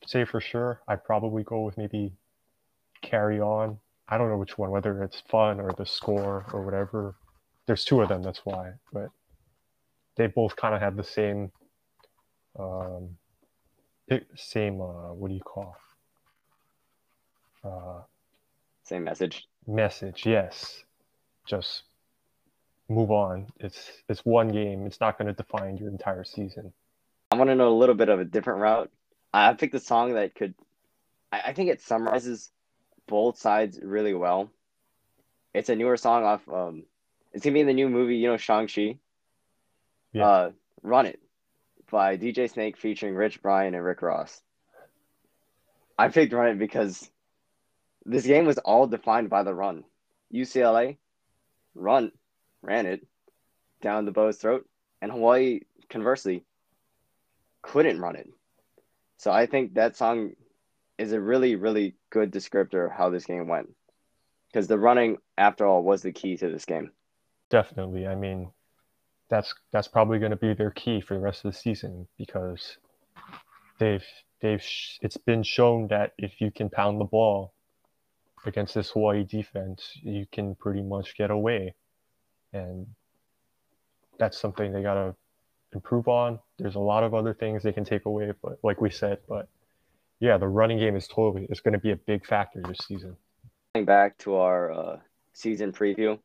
say 0.06 0.24
for 0.24 0.40
sure. 0.40 0.80
I'd 0.88 1.04
probably 1.04 1.42
go 1.42 1.62
with 1.62 1.78
maybe 1.78 2.12
carry 3.02 3.40
on. 3.40 3.78
I 4.08 4.18
don't 4.18 4.28
know 4.28 4.36
which 4.36 4.58
one, 4.58 4.70
whether 4.70 5.02
it's 5.02 5.20
fun 5.28 5.60
or 5.60 5.72
the 5.72 5.86
score 5.86 6.46
or 6.52 6.62
whatever. 6.62 7.14
There's 7.66 7.84
two 7.84 8.02
of 8.02 8.08
them, 8.08 8.22
that's 8.22 8.44
why. 8.44 8.72
But 8.92 9.10
they 10.16 10.26
both 10.26 10.56
kind 10.56 10.74
of 10.74 10.80
have 10.80 10.96
the 10.96 11.04
same 11.04 11.50
um, 12.58 13.16
same 14.36 14.80
uh, 14.80 15.12
what 15.12 15.28
do 15.28 15.34
you 15.34 15.40
call 15.40 15.76
uh, 17.64 18.02
same 18.84 19.04
message. 19.04 19.46
Message 19.66 20.24
yes. 20.26 20.84
Just 21.46 21.84
move 22.88 23.10
on. 23.10 23.46
It's 23.58 23.90
it's 24.08 24.20
one 24.24 24.48
game. 24.48 24.86
It's 24.86 25.00
not 25.00 25.18
going 25.18 25.28
to 25.28 25.34
define 25.34 25.76
your 25.76 25.88
entire 25.88 26.24
season. 26.24 26.72
I 27.30 27.36
want 27.36 27.50
to 27.50 27.54
know 27.54 27.68
a 27.68 27.76
little 27.76 27.94
bit 27.94 28.08
of 28.08 28.20
a 28.20 28.24
different 28.24 28.60
route. 28.60 28.90
I 29.32 29.52
picked 29.54 29.74
a 29.74 29.80
song 29.80 30.14
that 30.14 30.34
could 30.34 30.54
I, 31.32 31.40
I 31.46 31.52
think 31.52 31.70
it 31.70 31.80
summarizes 31.80 32.50
both 33.08 33.38
sides 33.38 33.80
really 33.82 34.14
well. 34.14 34.50
It's 35.52 35.68
a 35.68 35.76
newer 35.76 35.96
song 35.96 36.24
off 36.24 36.48
um 36.48 36.84
it's 37.32 37.44
gonna 37.44 37.54
be 37.54 37.60
in 37.60 37.66
the 37.66 37.72
new 37.72 37.88
movie 37.88 38.16
you 38.16 38.28
know 38.28 38.36
shang-chi? 38.36 38.98
Yeah. 40.12 40.26
uh 40.26 40.50
run 40.82 41.06
it 41.06 41.20
by 41.90 42.16
DJ 42.16 42.50
Snake 42.50 42.76
featuring 42.76 43.14
Rich 43.14 43.42
Brian 43.42 43.74
and 43.74 43.84
Rick 43.84 44.02
Ross. 44.02 44.40
I 45.98 46.08
picked 46.08 46.32
Run 46.32 46.48
It 46.48 46.58
because 46.58 47.08
this 48.06 48.26
game 48.26 48.46
was 48.46 48.58
all 48.58 48.86
defined 48.86 49.30
by 49.30 49.42
the 49.42 49.54
run. 49.54 49.84
UCLA 50.32 50.96
run 51.74 52.12
ran 52.62 52.86
it 52.86 53.06
down 53.80 54.04
the 54.04 54.12
Bo's 54.12 54.36
throat, 54.36 54.66
and 55.00 55.10
Hawaii 55.10 55.60
conversely 55.88 56.44
couldn't 57.62 58.00
run 58.00 58.16
it. 58.16 58.28
So 59.18 59.30
I 59.30 59.46
think 59.46 59.74
that 59.74 59.96
song 59.96 60.32
is 60.98 61.12
a 61.12 61.20
really, 61.20 61.56
really 61.56 61.94
good 62.10 62.32
descriptor 62.32 62.86
of 62.86 62.92
how 62.92 63.10
this 63.10 63.26
game 63.26 63.48
went. 63.48 63.74
Because 64.48 64.68
the 64.68 64.78
running, 64.78 65.18
after 65.36 65.66
all, 65.66 65.82
was 65.82 66.02
the 66.02 66.12
key 66.12 66.36
to 66.36 66.48
this 66.48 66.64
game. 66.64 66.92
Definitely. 67.50 68.06
I 68.06 68.14
mean, 68.14 68.52
that's 69.28 69.54
that's 69.72 69.88
probably 69.88 70.18
going 70.18 70.30
to 70.30 70.36
be 70.36 70.54
their 70.54 70.70
key 70.70 71.00
for 71.00 71.14
the 71.14 71.20
rest 71.20 71.44
of 71.44 71.52
the 71.52 71.58
season 71.58 72.06
because 72.18 72.78
they've 73.78 74.04
they've 74.40 74.64
it's 75.00 75.16
been 75.16 75.42
shown 75.42 75.88
that 75.88 76.12
if 76.18 76.40
you 76.40 76.50
can 76.50 76.70
pound 76.70 77.00
the 77.00 77.04
ball 77.04 77.54
against 78.46 78.74
this 78.74 78.90
Hawaii 78.90 79.24
defense, 79.24 79.98
you 80.02 80.26
can 80.30 80.54
pretty 80.54 80.82
much 80.82 81.16
get 81.16 81.30
away, 81.30 81.74
and 82.52 82.86
that's 84.18 84.38
something 84.38 84.72
they 84.72 84.82
got 84.82 84.94
to 84.94 85.14
improve 85.72 86.08
on. 86.08 86.38
There's 86.58 86.76
a 86.76 86.80
lot 86.80 87.04
of 87.04 87.14
other 87.14 87.34
things 87.34 87.62
they 87.62 87.72
can 87.72 87.84
take 87.84 88.06
away, 88.06 88.32
but 88.42 88.58
like 88.62 88.80
we 88.80 88.90
said, 88.90 89.18
but 89.28 89.48
yeah, 90.20 90.38
the 90.38 90.48
running 90.48 90.78
game 90.78 90.96
is 90.96 91.08
totally 91.08 91.46
it's 91.50 91.60
going 91.60 91.72
to 91.72 91.78
be 91.78 91.90
a 91.90 91.96
big 91.96 92.26
factor 92.26 92.62
this 92.66 92.78
season. 92.86 93.16
Going 93.74 93.84
Back 93.84 94.16
to 94.18 94.36
our 94.36 94.72
uh, 94.72 94.96
season 95.32 95.72
preview, 95.72 96.18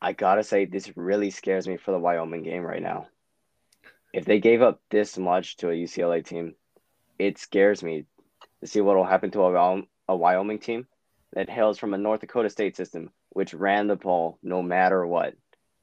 I 0.00 0.12
gotta 0.12 0.42
say, 0.42 0.64
this 0.64 0.90
really 0.96 1.30
scares 1.30 1.66
me 1.68 1.76
for 1.76 1.90
the 1.92 1.98
Wyoming 1.98 2.42
game 2.42 2.62
right 2.62 2.82
now. 2.82 3.08
If 4.12 4.24
they 4.24 4.40
gave 4.40 4.62
up 4.62 4.80
this 4.90 5.16
much 5.16 5.56
to 5.58 5.70
a 5.70 5.72
UCLA 5.72 6.24
team, 6.24 6.54
it 7.18 7.38
scares 7.38 7.82
me 7.82 8.04
to 8.60 8.66
see 8.66 8.80
what 8.80 8.96
will 8.96 9.04
happen 9.04 9.30
to 9.32 9.42
a, 9.42 9.82
a 10.08 10.16
Wyoming 10.16 10.58
team 10.58 10.86
that 11.32 11.48
hails 11.48 11.78
from 11.78 11.94
a 11.94 11.98
North 11.98 12.20
Dakota 12.20 12.50
State 12.50 12.76
system, 12.76 13.10
which 13.30 13.54
ran 13.54 13.86
the 13.86 13.96
ball 13.96 14.38
no 14.42 14.62
matter 14.62 15.06
what. 15.06 15.34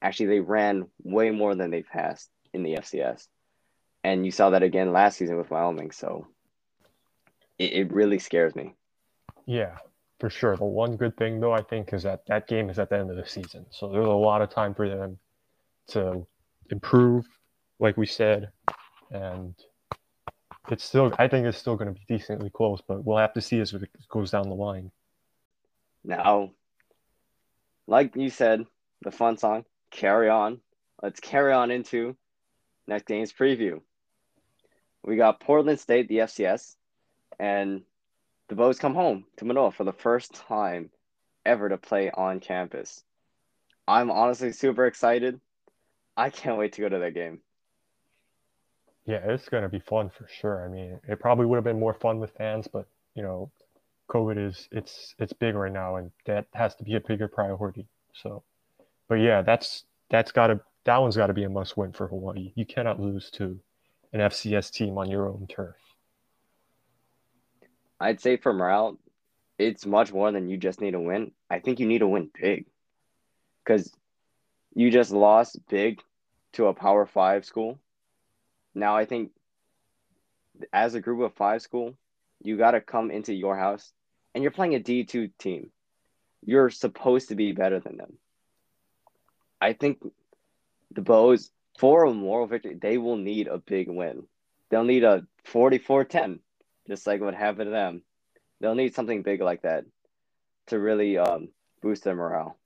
Actually, 0.02 0.26
they 0.26 0.40
ran 0.40 0.86
way 1.02 1.30
more 1.30 1.54
than 1.54 1.70
they 1.70 1.82
passed 1.82 2.30
in 2.52 2.62
the 2.62 2.74
FCS. 2.74 3.26
And 4.02 4.24
you 4.24 4.30
saw 4.30 4.50
that 4.50 4.62
again 4.62 4.92
last 4.92 5.18
season 5.18 5.36
with 5.36 5.50
Wyoming. 5.50 5.90
So 5.90 6.26
it, 7.58 7.72
it 7.72 7.92
really 7.92 8.18
scares 8.18 8.54
me. 8.54 8.74
Yeah, 9.46 9.76
for 10.18 10.30
sure. 10.30 10.56
The 10.56 10.64
one 10.64 10.96
good 10.96 11.16
thing, 11.16 11.40
though, 11.40 11.52
I 11.52 11.62
think, 11.62 11.92
is 11.92 12.04
that 12.04 12.24
that 12.26 12.48
game 12.48 12.70
is 12.70 12.78
at 12.78 12.88
the 12.88 12.98
end 12.98 13.10
of 13.10 13.16
the 13.16 13.26
season. 13.26 13.66
So 13.70 13.88
there's 13.88 14.06
a 14.06 14.10
lot 14.10 14.42
of 14.42 14.50
time 14.50 14.74
for 14.74 14.88
them 14.88 15.18
to 15.88 16.26
improve, 16.70 17.26
like 17.78 17.96
we 17.96 18.06
said. 18.06 18.50
And 19.10 19.54
it's 20.70 20.84
still, 20.84 21.12
I 21.18 21.28
think 21.28 21.46
it's 21.46 21.58
still 21.58 21.76
going 21.76 21.92
to 21.92 22.00
be 22.00 22.16
decently 22.16 22.48
close, 22.48 22.80
but 22.86 23.04
we'll 23.04 23.18
have 23.18 23.34
to 23.34 23.40
see 23.40 23.60
as 23.60 23.74
it 23.74 23.88
goes 24.08 24.30
down 24.30 24.48
the 24.48 24.54
line. 24.54 24.90
Now, 26.04 26.50
like 27.86 28.16
you 28.16 28.30
said, 28.30 28.66
the 29.02 29.10
fun 29.10 29.36
song, 29.36 29.64
Carry 29.90 30.28
On. 30.28 30.60
Let's 31.02 31.20
carry 31.20 31.52
on 31.52 31.70
into 31.70 32.16
next 32.86 33.06
game's 33.06 33.32
preview. 33.32 33.80
We 35.02 35.16
got 35.16 35.40
Portland 35.40 35.80
State, 35.80 36.08
the 36.08 36.18
FCS, 36.18 36.76
and 37.38 37.82
the 38.48 38.54
Bows 38.54 38.78
come 38.78 38.94
home 38.94 39.24
to 39.36 39.44
Manoa 39.44 39.70
for 39.70 39.84
the 39.84 39.92
first 39.92 40.34
time 40.34 40.90
ever 41.46 41.68
to 41.68 41.78
play 41.78 42.10
on 42.10 42.40
campus. 42.40 43.02
I'm 43.88 44.10
honestly 44.10 44.52
super 44.52 44.86
excited. 44.86 45.40
I 46.16 46.30
can't 46.30 46.58
wait 46.58 46.74
to 46.74 46.82
go 46.82 46.88
to 46.88 46.98
that 46.98 47.14
game. 47.14 47.40
Yeah, 49.06 49.20
it's 49.24 49.48
going 49.48 49.62
to 49.62 49.68
be 49.68 49.80
fun 49.80 50.10
for 50.10 50.28
sure. 50.28 50.64
I 50.64 50.68
mean, 50.68 51.00
it 51.08 51.18
probably 51.18 51.46
would 51.46 51.56
have 51.56 51.64
been 51.64 51.80
more 51.80 51.94
fun 51.94 52.20
with 52.20 52.32
fans, 52.32 52.68
but 52.70 52.86
you 53.14 53.22
know, 53.22 53.50
COVID 54.10 54.48
is 54.48 54.68
it's 54.72 55.14
it's 55.18 55.32
big 55.32 55.54
right 55.54 55.72
now, 55.72 55.96
and 55.96 56.10
that 56.26 56.46
has 56.52 56.74
to 56.76 56.84
be 56.84 56.96
a 56.96 57.00
bigger 57.00 57.28
priority. 57.28 57.86
So, 58.12 58.42
but 59.08 59.16
yeah, 59.16 59.42
that's 59.42 59.84
that's 60.10 60.32
got 60.32 60.48
to 60.48 60.60
that 60.84 60.98
one's 60.98 61.16
got 61.16 61.28
to 61.28 61.32
be 61.32 61.44
a 61.44 61.48
must 61.48 61.76
win 61.76 61.92
for 61.92 62.08
Hawaii. 62.08 62.52
You 62.56 62.66
cannot 62.66 63.00
lose 63.00 63.30
to 63.32 63.58
an 64.12 64.20
FCS 64.20 64.72
team 64.72 64.98
on 64.98 65.08
your 65.08 65.28
own 65.28 65.46
turf. 65.48 65.76
I'd 68.00 68.20
say 68.20 68.36
for 68.36 68.52
morale, 68.52 68.98
it's 69.58 69.86
much 69.86 70.12
more 70.12 70.32
than 70.32 70.48
you 70.48 70.56
just 70.56 70.80
need 70.80 70.92
to 70.92 71.00
win. 71.00 71.32
I 71.48 71.60
think 71.60 71.78
you 71.78 71.86
need 71.86 71.98
to 71.98 72.08
win 72.08 72.30
big 72.40 72.66
because 73.62 73.92
you 74.74 74.90
just 74.90 75.12
lost 75.12 75.60
big 75.68 76.00
to 76.54 76.66
a 76.66 76.74
Power 76.74 77.06
Five 77.06 77.44
school. 77.44 77.78
Now, 78.74 78.96
I 78.96 79.04
think 79.04 79.30
as 80.72 80.94
a 80.94 81.00
group 81.00 81.20
of 81.20 81.34
five 81.34 81.62
school, 81.62 81.94
you 82.42 82.56
got 82.56 82.72
to 82.72 82.80
come 82.80 83.10
into 83.10 83.34
your 83.34 83.56
house 83.56 83.92
and 84.34 84.42
you're 84.42 84.50
playing 84.50 84.74
a 84.74 84.80
D2 84.80 85.30
team. 85.38 85.70
You're 86.44 86.70
supposed 86.70 87.28
to 87.28 87.34
be 87.34 87.52
better 87.52 87.80
than 87.80 87.96
them. 87.96 88.18
I 89.60 89.74
think 89.74 90.02
the 90.90 91.02
Bows, 91.02 91.50
for 91.78 92.04
a 92.04 92.14
moral 92.14 92.46
victory, 92.46 92.74
they 92.80 92.98
will 92.98 93.16
need 93.16 93.46
a 93.46 93.58
big 93.58 93.88
win. 93.88 94.24
They'll 94.70 94.84
need 94.84 95.04
a 95.04 95.26
44 95.44 96.04
10 96.04 96.40
just 96.88 97.06
like 97.06 97.20
what 97.20 97.34
happened 97.34 97.66
to 97.66 97.70
them. 97.70 98.02
They'll 98.60 98.74
need 98.74 98.94
something 98.94 99.22
big 99.22 99.40
like 99.40 99.62
that 99.62 99.84
to 100.66 100.78
really 100.78 101.18
um, 101.18 101.48
boost 101.80 102.04
their 102.04 102.14
morale. 102.14 102.56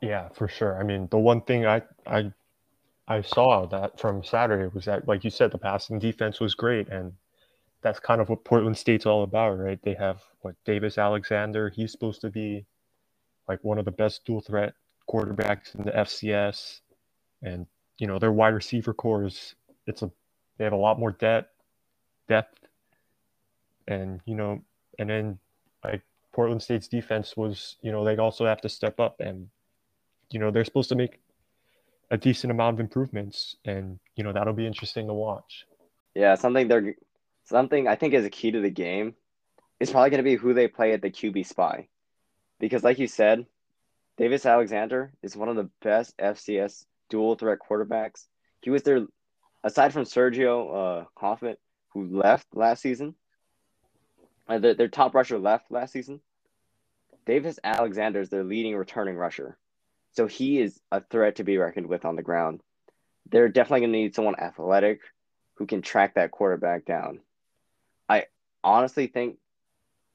Yeah, 0.00 0.28
for 0.30 0.48
sure. 0.48 0.78
I 0.78 0.84
mean, 0.84 1.08
the 1.10 1.18
one 1.18 1.42
thing 1.42 1.66
I 1.66 1.82
I 2.06 2.32
I 3.06 3.20
saw 3.20 3.66
that 3.66 4.00
from 4.00 4.24
Saturday 4.24 4.70
was 4.72 4.86
that, 4.86 5.06
like 5.06 5.24
you 5.24 5.30
said, 5.30 5.50
the 5.50 5.58
passing 5.58 5.98
defense 5.98 6.40
was 6.40 6.54
great, 6.54 6.88
and 6.88 7.12
that's 7.84 8.00
kind 8.00 8.20
of 8.20 8.30
what 8.30 8.44
Portland 8.44 8.78
State's 8.78 9.04
all 9.04 9.22
about, 9.22 9.58
right? 9.58 9.78
They 9.82 9.94
have 9.94 10.22
what 10.40 10.56
Davis 10.64 10.96
Alexander. 10.98 11.68
He's 11.68 11.92
supposed 11.92 12.22
to 12.22 12.30
be 12.30 12.64
like 13.46 13.62
one 13.62 13.78
of 13.78 13.84
the 13.84 13.92
best 13.92 14.24
dual 14.24 14.40
threat 14.40 14.72
quarterbacks 15.08 15.74
in 15.74 15.84
the 15.84 15.92
FCS, 15.92 16.80
and 17.42 17.66
you 17.98 18.06
know 18.06 18.18
their 18.18 18.32
wide 18.32 18.54
receiver 18.54 18.94
core 18.94 19.26
is 19.26 19.54
it's 19.86 20.02
a 20.02 20.10
they 20.56 20.64
have 20.64 20.72
a 20.72 20.76
lot 20.76 20.98
more 20.98 21.12
depth 21.12 21.50
depth, 22.26 22.58
and 23.86 24.20
you 24.24 24.34
know, 24.34 24.62
and 24.98 25.10
then 25.10 25.38
like 25.84 26.02
Portland 26.32 26.62
State's 26.62 26.88
defense 26.88 27.36
was, 27.36 27.76
you 27.82 27.92
know, 27.92 28.02
they 28.02 28.16
also 28.16 28.46
have 28.46 28.62
to 28.62 28.68
step 28.68 28.98
up, 28.98 29.20
and 29.20 29.48
you 30.30 30.40
know 30.40 30.50
they're 30.50 30.64
supposed 30.64 30.88
to 30.88 30.94
make 30.94 31.20
a 32.10 32.16
decent 32.16 32.50
amount 32.50 32.74
of 32.74 32.80
improvements, 32.80 33.56
and 33.66 33.98
you 34.16 34.24
know 34.24 34.32
that'll 34.32 34.54
be 34.54 34.66
interesting 34.66 35.06
to 35.06 35.14
watch. 35.14 35.66
Yeah, 36.14 36.34
something 36.34 36.66
they're 36.66 36.94
something 37.44 37.88
I 37.88 37.96
think 37.96 38.14
is 38.14 38.24
a 38.24 38.30
key 38.30 38.50
to 38.52 38.60
the 38.60 38.70
game 38.70 39.14
is 39.80 39.90
probably 39.90 40.10
going 40.10 40.18
to 40.18 40.30
be 40.30 40.36
who 40.36 40.54
they 40.54 40.68
play 40.68 40.92
at 40.92 41.02
the 41.02 41.10
QB 41.10 41.46
spy, 41.46 41.88
because 42.58 42.84
like 42.84 42.98
you 42.98 43.06
said, 43.06 43.46
Davis 44.16 44.46
Alexander 44.46 45.12
is 45.22 45.36
one 45.36 45.48
of 45.48 45.56
the 45.56 45.70
best 45.82 46.16
FCS 46.18 46.84
dual 47.10 47.34
threat 47.34 47.58
quarterbacks. 47.58 48.26
He 48.60 48.70
was 48.70 48.82
their, 48.82 49.06
aside 49.62 49.92
from 49.92 50.04
Sergio 50.04 51.02
uh, 51.02 51.04
Hoffman, 51.16 51.56
who 51.88 52.06
left 52.06 52.46
last 52.54 52.82
season. 52.82 53.14
Uh, 54.48 54.58
their, 54.58 54.74
their 54.74 54.88
top 54.88 55.14
rusher 55.14 55.38
left 55.38 55.70
last 55.70 55.92
season. 55.92 56.20
Davis 57.26 57.58
Alexander 57.64 58.20
is 58.20 58.28
their 58.28 58.44
leading 58.44 58.76
returning 58.76 59.16
rusher. 59.16 59.56
So 60.12 60.26
he 60.26 60.60
is 60.60 60.80
a 60.92 61.00
threat 61.00 61.36
to 61.36 61.44
be 61.44 61.58
reckoned 61.58 61.86
with 61.86 62.04
on 62.04 62.16
the 62.16 62.22
ground. 62.22 62.60
They're 63.30 63.48
definitely 63.48 63.80
going 63.80 63.92
to 63.92 63.98
need 63.98 64.14
someone 64.14 64.38
athletic 64.38 65.00
who 65.54 65.66
can 65.66 65.82
track 65.82 66.14
that 66.14 66.30
quarterback 66.30 66.84
down. 66.84 67.20
I 68.08 68.26
honestly 68.62 69.06
think 69.06 69.38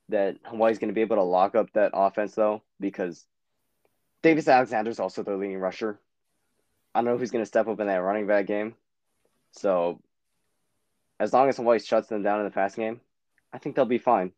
that 0.10 0.38
Hawaii's 0.44 0.80
going 0.80 0.90
to 0.90 0.94
be 0.94 1.02
able 1.02 1.18
to 1.18 1.24
lock 1.24 1.56
up 1.56 1.72
that 1.74 1.92
offense, 1.94 2.36
though, 2.36 2.62
because 2.80 3.26
Davis 4.22 4.48
Alexander 4.48 4.92
is 4.92 5.00
also 5.00 5.24
their 5.24 5.38
leading 5.38 5.60
rusher. 5.60 6.00
I 6.94 7.00
don't 7.00 7.06
know 7.06 7.18
who's 7.18 7.32
going 7.32 7.44
to 7.44 7.48
step 7.48 7.68
up 7.68 7.80
in 7.80 7.88
that 7.88 7.98
running 7.98 8.28
back 8.28 8.48
game. 8.48 8.76
So 9.52 10.02
as 11.20 11.34
long 11.34 11.50
as 11.50 11.58
Hawaii 11.58 11.80
shuts 11.80 12.08
them 12.08 12.24
down 12.24 12.40
in 12.40 12.46
the 12.46 12.52
fast 12.52 12.76
game, 12.76 13.02
I 13.54 13.58
think 13.58 13.76
they'll 13.76 13.86
be 13.86 13.98
fine. 13.98 14.32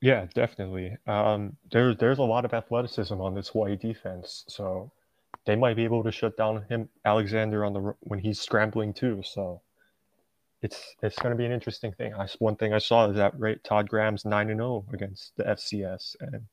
Yeah, 0.00 0.26
definitely. 0.34 0.96
Um, 1.06 1.56
there's 1.72 1.96
there's 1.96 2.18
a 2.18 2.22
lot 2.22 2.44
of 2.44 2.52
athleticism 2.52 3.18
on 3.20 3.34
this 3.34 3.48
Hawaii 3.48 3.76
defense, 3.76 4.44
so 4.46 4.92
they 5.46 5.56
might 5.56 5.74
be 5.74 5.84
able 5.84 6.04
to 6.04 6.12
shut 6.12 6.36
down 6.36 6.64
him 6.68 6.88
Alexander 7.04 7.64
on 7.64 7.72
the 7.72 7.94
when 8.00 8.18
he's 8.18 8.40
scrambling 8.40 8.92
too. 8.92 9.22
So 9.24 9.62
it's 10.62 10.96
it's 11.02 11.18
going 11.18 11.32
to 11.32 11.36
be 11.36 11.44
an 11.44 11.52
interesting 11.52 11.92
thing. 11.92 12.14
I, 12.14 12.26
one 12.38 12.56
thing 12.56 12.72
I 12.72 12.78
saw 12.78 13.08
is 13.08 13.16
that 13.16 13.38
right 13.38 13.62
Todd 13.62 13.88
Graham's 13.88 14.24
nine 14.24 14.50
and 14.50 14.58
zero 14.58 14.84
oh 14.88 14.94
against 14.94 15.36
the 15.36 15.44
FCS, 15.44 16.16
and 16.20 16.46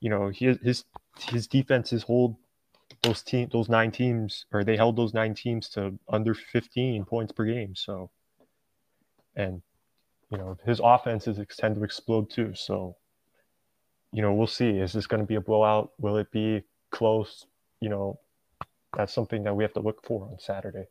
you 0.00 0.10
know 0.10 0.28
his 0.28 0.58
his 0.62 0.84
his 1.18 1.46
defenses 1.46 2.02
hold 2.02 2.36
those 3.02 3.22
team 3.22 3.48
those 3.52 3.68
nine 3.68 3.90
teams 3.90 4.46
or 4.52 4.64
they 4.64 4.76
held 4.76 4.96
those 4.96 5.14
nine 5.14 5.34
teams 5.34 5.68
to 5.70 5.98
under 6.08 6.34
15 6.34 7.04
points 7.04 7.32
per 7.32 7.44
game. 7.44 7.74
So 7.74 8.10
and 9.36 9.62
you 10.30 10.38
know 10.38 10.56
his 10.64 10.80
offenses 10.82 11.38
tend 11.56 11.74
to 11.74 11.84
explode 11.84 12.30
too. 12.30 12.52
So 12.54 12.96
you 14.12 14.22
know 14.22 14.32
we'll 14.32 14.46
see. 14.46 14.70
Is 14.70 14.92
this 14.92 15.06
going 15.06 15.20
to 15.22 15.26
be 15.26 15.34
a 15.34 15.40
blowout? 15.40 15.90
Will 15.98 16.16
it 16.18 16.30
be 16.30 16.62
close? 16.90 17.46
You 17.80 17.88
know 17.88 18.20
that's 18.96 19.12
something 19.12 19.42
that 19.42 19.54
we 19.54 19.64
have 19.64 19.72
to 19.74 19.80
look 19.80 20.04
for 20.06 20.28
on 20.30 20.38
Saturday. 20.38 20.86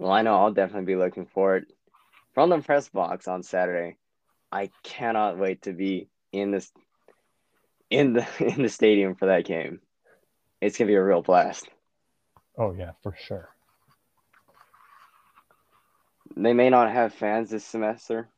Well, 0.00 0.12
I 0.12 0.22
know 0.22 0.34
I'll 0.34 0.50
definitely 0.50 0.86
be 0.86 0.96
looking 0.96 1.26
for 1.26 1.56
it 1.56 1.66
from 2.32 2.48
the 2.48 2.60
press 2.60 2.88
box 2.88 3.28
on 3.28 3.42
Saturday. 3.42 3.98
I 4.50 4.70
cannot 4.82 5.36
wait 5.36 5.62
to 5.62 5.74
be 5.74 6.08
in 6.32 6.52
this 6.52 6.72
in 7.90 8.14
the 8.14 8.26
in 8.40 8.62
the 8.62 8.70
stadium 8.70 9.14
for 9.14 9.26
that 9.26 9.44
game. 9.44 9.80
It's 10.62 10.78
gonna 10.78 10.88
be 10.88 10.94
a 10.94 11.04
real 11.04 11.20
blast. 11.20 11.68
Oh 12.56 12.72
yeah, 12.72 12.92
for 13.02 13.14
sure. 13.14 13.50
They 16.34 16.54
may 16.54 16.70
not 16.70 16.90
have 16.90 17.12
fans 17.12 17.50
this 17.50 17.66
semester, 17.66 18.30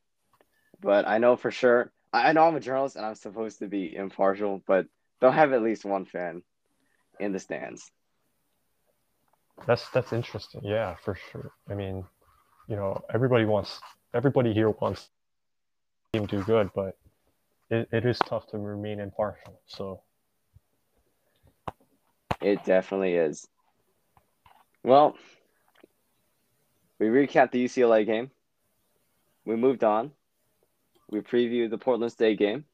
but 0.80 1.06
I 1.06 1.18
know 1.18 1.36
for 1.36 1.52
sure. 1.52 1.92
I 2.12 2.32
know 2.32 2.42
I'm 2.42 2.56
a 2.56 2.60
journalist 2.60 2.96
and 2.96 3.06
I'm 3.06 3.14
supposed 3.14 3.60
to 3.60 3.68
be 3.68 3.94
impartial, 3.94 4.64
but 4.66 4.86
they'll 5.20 5.30
have 5.30 5.52
at 5.52 5.62
least 5.62 5.84
one 5.84 6.06
fan 6.06 6.42
in 7.20 7.30
the 7.30 7.38
stands. 7.38 7.88
That's 9.66 9.88
that's 9.90 10.12
interesting. 10.12 10.62
Yeah, 10.64 10.96
for 11.04 11.16
sure. 11.30 11.52
I 11.70 11.74
mean, 11.74 12.04
you 12.68 12.76
know, 12.76 13.02
everybody 13.12 13.44
wants 13.44 13.80
everybody 14.14 14.52
here 14.52 14.70
wants 14.70 15.08
team 16.12 16.26
do 16.26 16.42
good, 16.44 16.70
but 16.74 16.96
it, 17.70 17.88
it 17.92 18.04
is 18.04 18.18
tough 18.18 18.46
to 18.48 18.58
remain 18.58 19.00
impartial. 19.00 19.60
So 19.66 20.02
it 22.40 22.64
definitely 22.64 23.14
is. 23.14 23.46
Well, 24.84 25.16
we 26.98 27.06
recapped 27.06 27.52
the 27.52 27.64
UCLA 27.64 28.04
game. 28.04 28.30
We 29.44 29.56
moved 29.56 29.84
on. 29.84 30.12
We 31.10 31.20
previewed 31.20 31.70
the 31.70 31.78
Portland 31.78 32.12
State 32.12 32.38
game. 32.38 32.64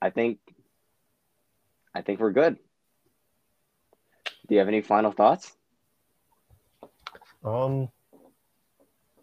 I 0.00 0.10
think 0.10 0.38
I 1.94 2.02
think 2.02 2.20
we're 2.20 2.32
good. 2.32 2.58
Do 4.48 4.54
you 4.54 4.58
have 4.60 4.68
any 4.68 4.80
final 4.80 5.12
thoughts? 5.12 5.52
Um, 7.44 7.90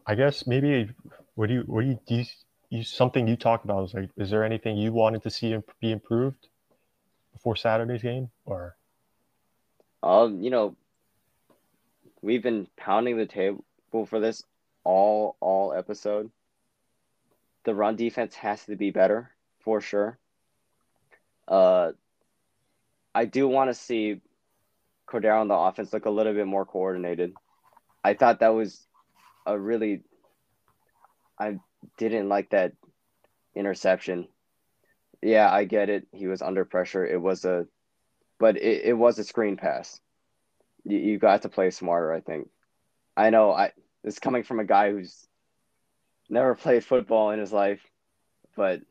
I 0.06 0.16
guess 0.16 0.46
maybe 0.46 0.90
what 1.34 1.48
do 1.48 1.56
you 1.56 1.64
what 1.66 1.82
do 1.82 1.88
you, 1.88 2.00
do 2.08 2.16
you, 2.16 2.26
you 2.70 2.84
something 2.84 3.28
you 3.28 3.36
talked 3.36 3.66
about 3.66 3.86
is 3.86 3.94
like 3.94 4.10
is 4.18 4.30
there 4.30 4.44
anything 4.44 4.78
you 4.78 4.94
wanted 4.94 5.24
to 5.24 5.30
see 5.30 5.58
be 5.82 5.92
improved 5.92 6.48
before 7.34 7.56
Saturday's 7.56 8.04
game 8.04 8.30
or? 8.46 8.76
Um, 10.04 10.42
you 10.42 10.52
know, 10.52 10.76
we've 12.22 12.44
been 12.44 12.68
pounding 12.78 13.18
the 13.18 13.26
table 13.26 13.64
for 14.08 14.20
this 14.20 14.44
all 14.84 15.36
all 15.40 15.74
episode. 15.74 16.30
The 17.64 17.74
run 17.74 17.96
defense 17.96 18.36
has 18.36 18.64
to 18.66 18.76
be 18.76 18.92
better 18.92 19.32
for 19.60 19.82
sure. 19.82 20.20
Uh, 21.48 21.94
I 23.16 23.26
do 23.26 23.48
want 23.48 23.72
to 23.72 23.74
see 23.74 24.22
Cordeiro 25.08 25.42
on 25.42 25.48
the 25.48 25.56
offense 25.56 25.94
look 25.94 26.06
a 26.06 26.10
little 26.10 26.34
bit 26.34 26.48
more 26.48 26.66
coordinated. 26.66 27.34
I 28.04 28.14
thought 28.14 28.40
that 28.40 28.54
was 28.54 28.86
a 29.46 29.58
really 29.58 30.04
I 31.40 31.60
didn't 31.98 32.30
like 32.30 32.52
that 32.52 32.74
interception. 33.56 34.28
Yeah, 35.22 35.52
I 35.52 35.66
get 35.66 35.90
it. 35.90 36.08
He 36.12 36.28
was 36.28 36.42
under 36.42 36.66
pressure. 36.66 37.06
It 37.06 37.22
was 37.22 37.46
a 37.46 37.68
but 38.40 38.58
it, 38.58 38.86
it 38.86 38.94
was 38.94 39.18
a 39.20 39.24
screen 39.24 39.58
pass. 39.58 40.00
You, 40.84 40.98
you 40.98 41.20
got 41.20 41.44
to 41.44 41.50
play 41.50 41.70
smarter, 41.72 42.12
I 42.14 42.22
think. 42.22 42.50
I 43.16 43.30
know 43.30 43.52
I 43.52 43.72
this 44.04 44.20
coming 44.20 44.44
from 44.44 44.60
a 44.60 44.66
guy 44.66 44.92
who's 44.92 45.28
never 46.30 46.56
played 46.56 46.84
football 46.84 47.32
in 47.32 47.40
his 47.40 47.54
life, 47.54 47.82
but 48.56 48.82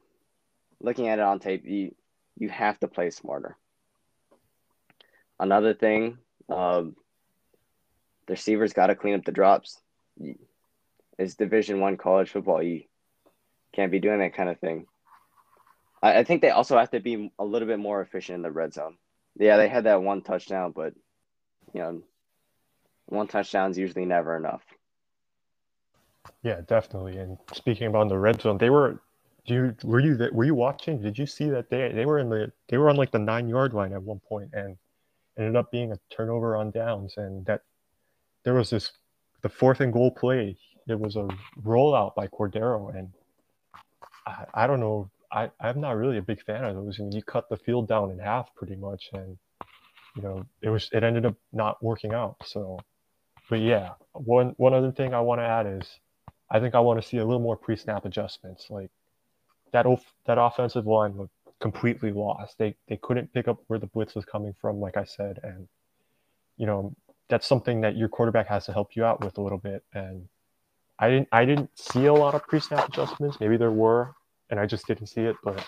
looking 0.81 1.09
at 1.09 1.19
it 1.19 1.23
on 1.23 1.41
tape, 1.41 1.65
you 1.65 1.95
you 2.37 2.49
have 2.49 2.79
to 2.81 2.89
play 2.89 3.11
smarter. 3.11 3.57
Another 5.39 5.75
thing, 5.75 6.19
um, 6.49 6.97
the 8.27 8.33
receivers 8.33 8.73
got 8.73 8.87
to 8.87 8.95
clean 8.95 9.15
up 9.15 9.25
the 9.25 9.33
drops. 9.33 9.81
It's 11.19 11.35
Division 11.35 11.81
One 11.81 11.97
college 11.97 12.31
football. 12.31 12.63
You 12.63 12.83
can't 13.73 13.93
be 13.93 14.01
doing 14.01 14.21
that 14.21 14.35
kind 14.35 14.49
of 14.49 14.59
thing. 14.61 14.87
I, 16.03 16.19
I 16.19 16.25
think 16.25 16.41
they 16.41 16.51
also 16.51 16.79
have 16.79 16.91
to 16.93 17.01
be 17.01 17.33
a 17.39 17.45
little 17.45 17.69
bit 17.69 17.79
more 17.79 18.01
efficient 18.01 18.37
in 18.37 18.43
the 18.43 18.51
red 18.51 18.73
zone. 18.73 18.97
Yeah, 19.39 19.57
they 19.57 19.69
had 19.69 19.85
that 19.85 20.03
one 20.03 20.23
touchdown, 20.23 20.73
but 20.75 20.95
you 21.73 21.81
know, 21.81 22.03
one 23.07 23.27
touchdown 23.27 23.73
is 23.73 23.79
usually 23.79 24.05
never 24.05 24.37
enough. 24.37 24.63
Yeah, 26.43 26.61
definitely. 26.67 27.17
And 27.19 27.39
speaking 27.53 27.89
about 27.89 28.09
the 28.09 28.19
red 28.19 28.41
zone, 28.41 28.59
they 28.59 28.71
were. 28.71 29.01
You 29.47 29.77
were 29.85 30.01
you 30.01 30.17
were 30.33 30.45
you 30.45 30.55
watching? 30.55 31.03
Did 31.03 31.19
you 31.19 31.27
see 31.27 31.51
that 31.51 31.69
they 31.69 31.93
they 31.93 32.07
were 32.07 32.19
in 32.19 32.31
the 32.31 32.51
they 32.69 32.79
were 32.79 32.89
on 32.89 32.97
like 32.97 33.11
the 33.11 33.19
nine 33.19 33.47
yard 33.47 33.75
line 33.75 33.93
at 33.93 34.03
one 34.03 34.21
point, 34.21 34.49
and 34.55 34.79
ended 35.39 35.57
up 35.57 35.71
being 35.71 35.93
a 35.93 35.99
turnover 36.15 36.57
on 36.57 36.71
downs, 36.71 37.15
and 37.17 37.45
that 37.47 37.63
there 38.45 38.55
was 38.55 38.71
this 38.71 38.93
the 39.43 39.49
fourth 39.49 39.81
and 39.81 39.93
goal 39.93 40.11
play. 40.11 40.57
It 40.87 40.99
was 40.99 41.17
a 41.17 41.29
rollout 41.63 42.15
by 42.15 42.27
Cordeiro, 42.29 42.95
and 42.95 43.11
I, 44.27 44.45
I 44.55 44.67
don't 44.67 44.81
know. 44.81 45.11
I, 45.33 45.51
I'm 45.61 45.81
not 45.81 45.97
really 45.97 46.19
a 46.19 46.23
big 46.23 46.43
fan 46.45 46.65
of 46.65 46.77
those. 46.77 46.99
I 46.99 47.03
mean, 47.03 47.13
you 47.13 47.23
cut 47.23 47.49
the 47.49 47.57
field 47.57 47.89
down 47.89 48.11
in 48.11 48.19
half 48.19 48.55
pretty 48.55 48.77
much, 48.77 49.11
and 49.13 49.37
you 50.17 50.23
know 50.23 50.45
it 50.63 50.69
was 50.69 50.89
it 50.93 51.03
ended 51.03 51.27
up 51.27 51.35
not 51.53 51.83
working 51.83 52.13
out. 52.15 52.37
So, 52.45 52.79
but 53.51 53.61
yeah, 53.61 53.91
one 54.13 54.55
one 54.57 54.75
other 54.75 54.93
thing 54.93 55.15
I 55.15 55.21
want 55.21 55.41
to 55.41 55.47
add 55.47 55.67
is 55.67 55.89
I 56.51 56.61
think 56.61 56.75
I 56.75 56.81
want 56.81 57.03
to 57.03 57.07
see 57.07 57.17
a 57.17 57.25
little 57.25 57.41
more 57.41 57.57
pre-snap 57.57 58.05
adjustments. 58.05 58.67
Like 58.71 58.91
that 59.73 59.87
that 60.27 60.39
offensive 60.39 60.87
line 60.87 61.17
looked 61.17 61.34
completely 61.61 62.13
lost. 62.13 62.59
They 62.59 62.77
they 62.89 62.97
couldn't 62.97 63.33
pick 63.33 63.49
up 63.49 63.59
where 63.67 63.79
the 63.79 63.87
blitz 63.87 64.15
was 64.15 64.25
coming 64.25 64.55
from, 64.61 64.81
like 64.81 64.97
I 64.97 65.05
said, 65.05 65.41
and 65.43 65.69
you 66.57 66.67
know 66.67 66.95
that's 67.29 67.47
something 67.47 67.81
that 67.81 67.97
your 67.97 68.09
quarterback 68.09 68.47
has 68.49 68.67
to 68.67 68.73
help 68.73 68.95
you 68.97 69.05
out 69.05 69.25
with 69.25 69.39
a 69.39 69.41
little 69.41 69.59
bit. 69.59 69.83
And 69.95 70.29
I 70.99 71.09
didn't 71.09 71.29
I 71.33 71.45
didn't 71.45 71.71
see 71.79 72.07
a 72.07 72.15
lot 72.15 72.35
of 72.35 72.47
pre-snap 72.47 72.89
adjustments. 72.89 73.39
Maybe 73.41 73.57
there 73.57 73.71
were, 73.71 74.15
and 74.51 74.61
I 74.61 74.67
just 74.67 74.87
didn't 74.87 75.07
see 75.07 75.23
it. 75.23 75.37
But 75.43 75.67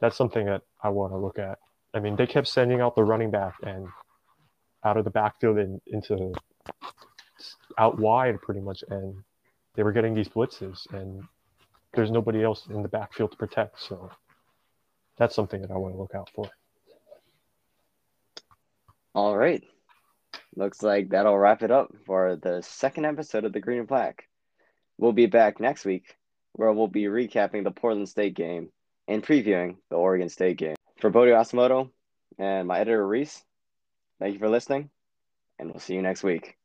that's 0.00 0.16
something 0.16 0.46
that 0.46 0.62
I 0.82 0.88
want 0.90 1.12
to 1.12 1.16
look 1.16 1.38
at. 1.38 1.58
I 1.94 2.00
mean, 2.00 2.16
they 2.16 2.26
kept 2.26 2.48
sending 2.48 2.80
out 2.80 2.94
the 2.94 3.02
running 3.02 3.30
back 3.30 3.54
and 3.62 3.88
out 4.84 4.96
of 4.96 5.04
the 5.04 5.10
backfield 5.10 5.58
and 5.58 5.80
into 5.86 6.32
out 7.78 7.98
wide 7.98 8.40
pretty 8.40 8.60
much, 8.60 8.84
and 8.90 9.14
they 9.74 9.82
were 9.82 9.92
getting 9.92 10.14
these 10.14 10.28
blitzes, 10.28 10.90
and 10.92 11.22
there's 11.94 12.10
nobody 12.10 12.42
else 12.42 12.66
in 12.68 12.82
the 12.82 12.88
backfield 12.88 13.32
to 13.32 13.36
protect. 13.36 13.80
So 13.80 14.10
that's 15.18 15.34
something 15.34 15.60
that 15.62 15.70
I 15.70 15.76
want 15.76 15.94
to 15.94 16.00
look 16.00 16.14
out 16.14 16.30
for. 16.34 16.48
All 19.14 19.36
right. 19.36 19.64
Looks 20.56 20.82
like 20.82 21.10
that'll 21.10 21.38
wrap 21.38 21.62
it 21.62 21.70
up 21.70 21.92
for 22.06 22.36
the 22.36 22.62
second 22.62 23.04
episode 23.04 23.44
of 23.44 23.52
the 23.52 23.60
Green 23.60 23.80
and 23.80 23.88
Black. 23.88 24.28
We'll 24.96 25.12
be 25.12 25.26
back 25.26 25.60
next 25.60 25.84
week 25.84 26.16
where 26.52 26.72
we'll 26.72 26.88
be 26.88 27.04
recapping 27.04 27.64
the 27.64 27.70
Portland 27.70 28.08
State 28.08 28.34
game 28.34 28.70
and 29.06 29.22
previewing 29.22 29.76
the 29.90 29.96
Oregon 29.96 30.28
State 30.28 30.56
game. 30.56 30.74
For 31.00 31.10
Bode 31.10 31.28
Asamoto 31.28 31.90
and 32.38 32.66
my 32.66 32.80
editor 32.80 33.06
Reece, 33.06 33.42
thank 34.18 34.34
you 34.34 34.40
for 34.40 34.48
listening, 34.48 34.90
and 35.58 35.70
we'll 35.70 35.80
see 35.80 35.94
you 35.94 36.02
next 36.02 36.24
week. 36.24 36.56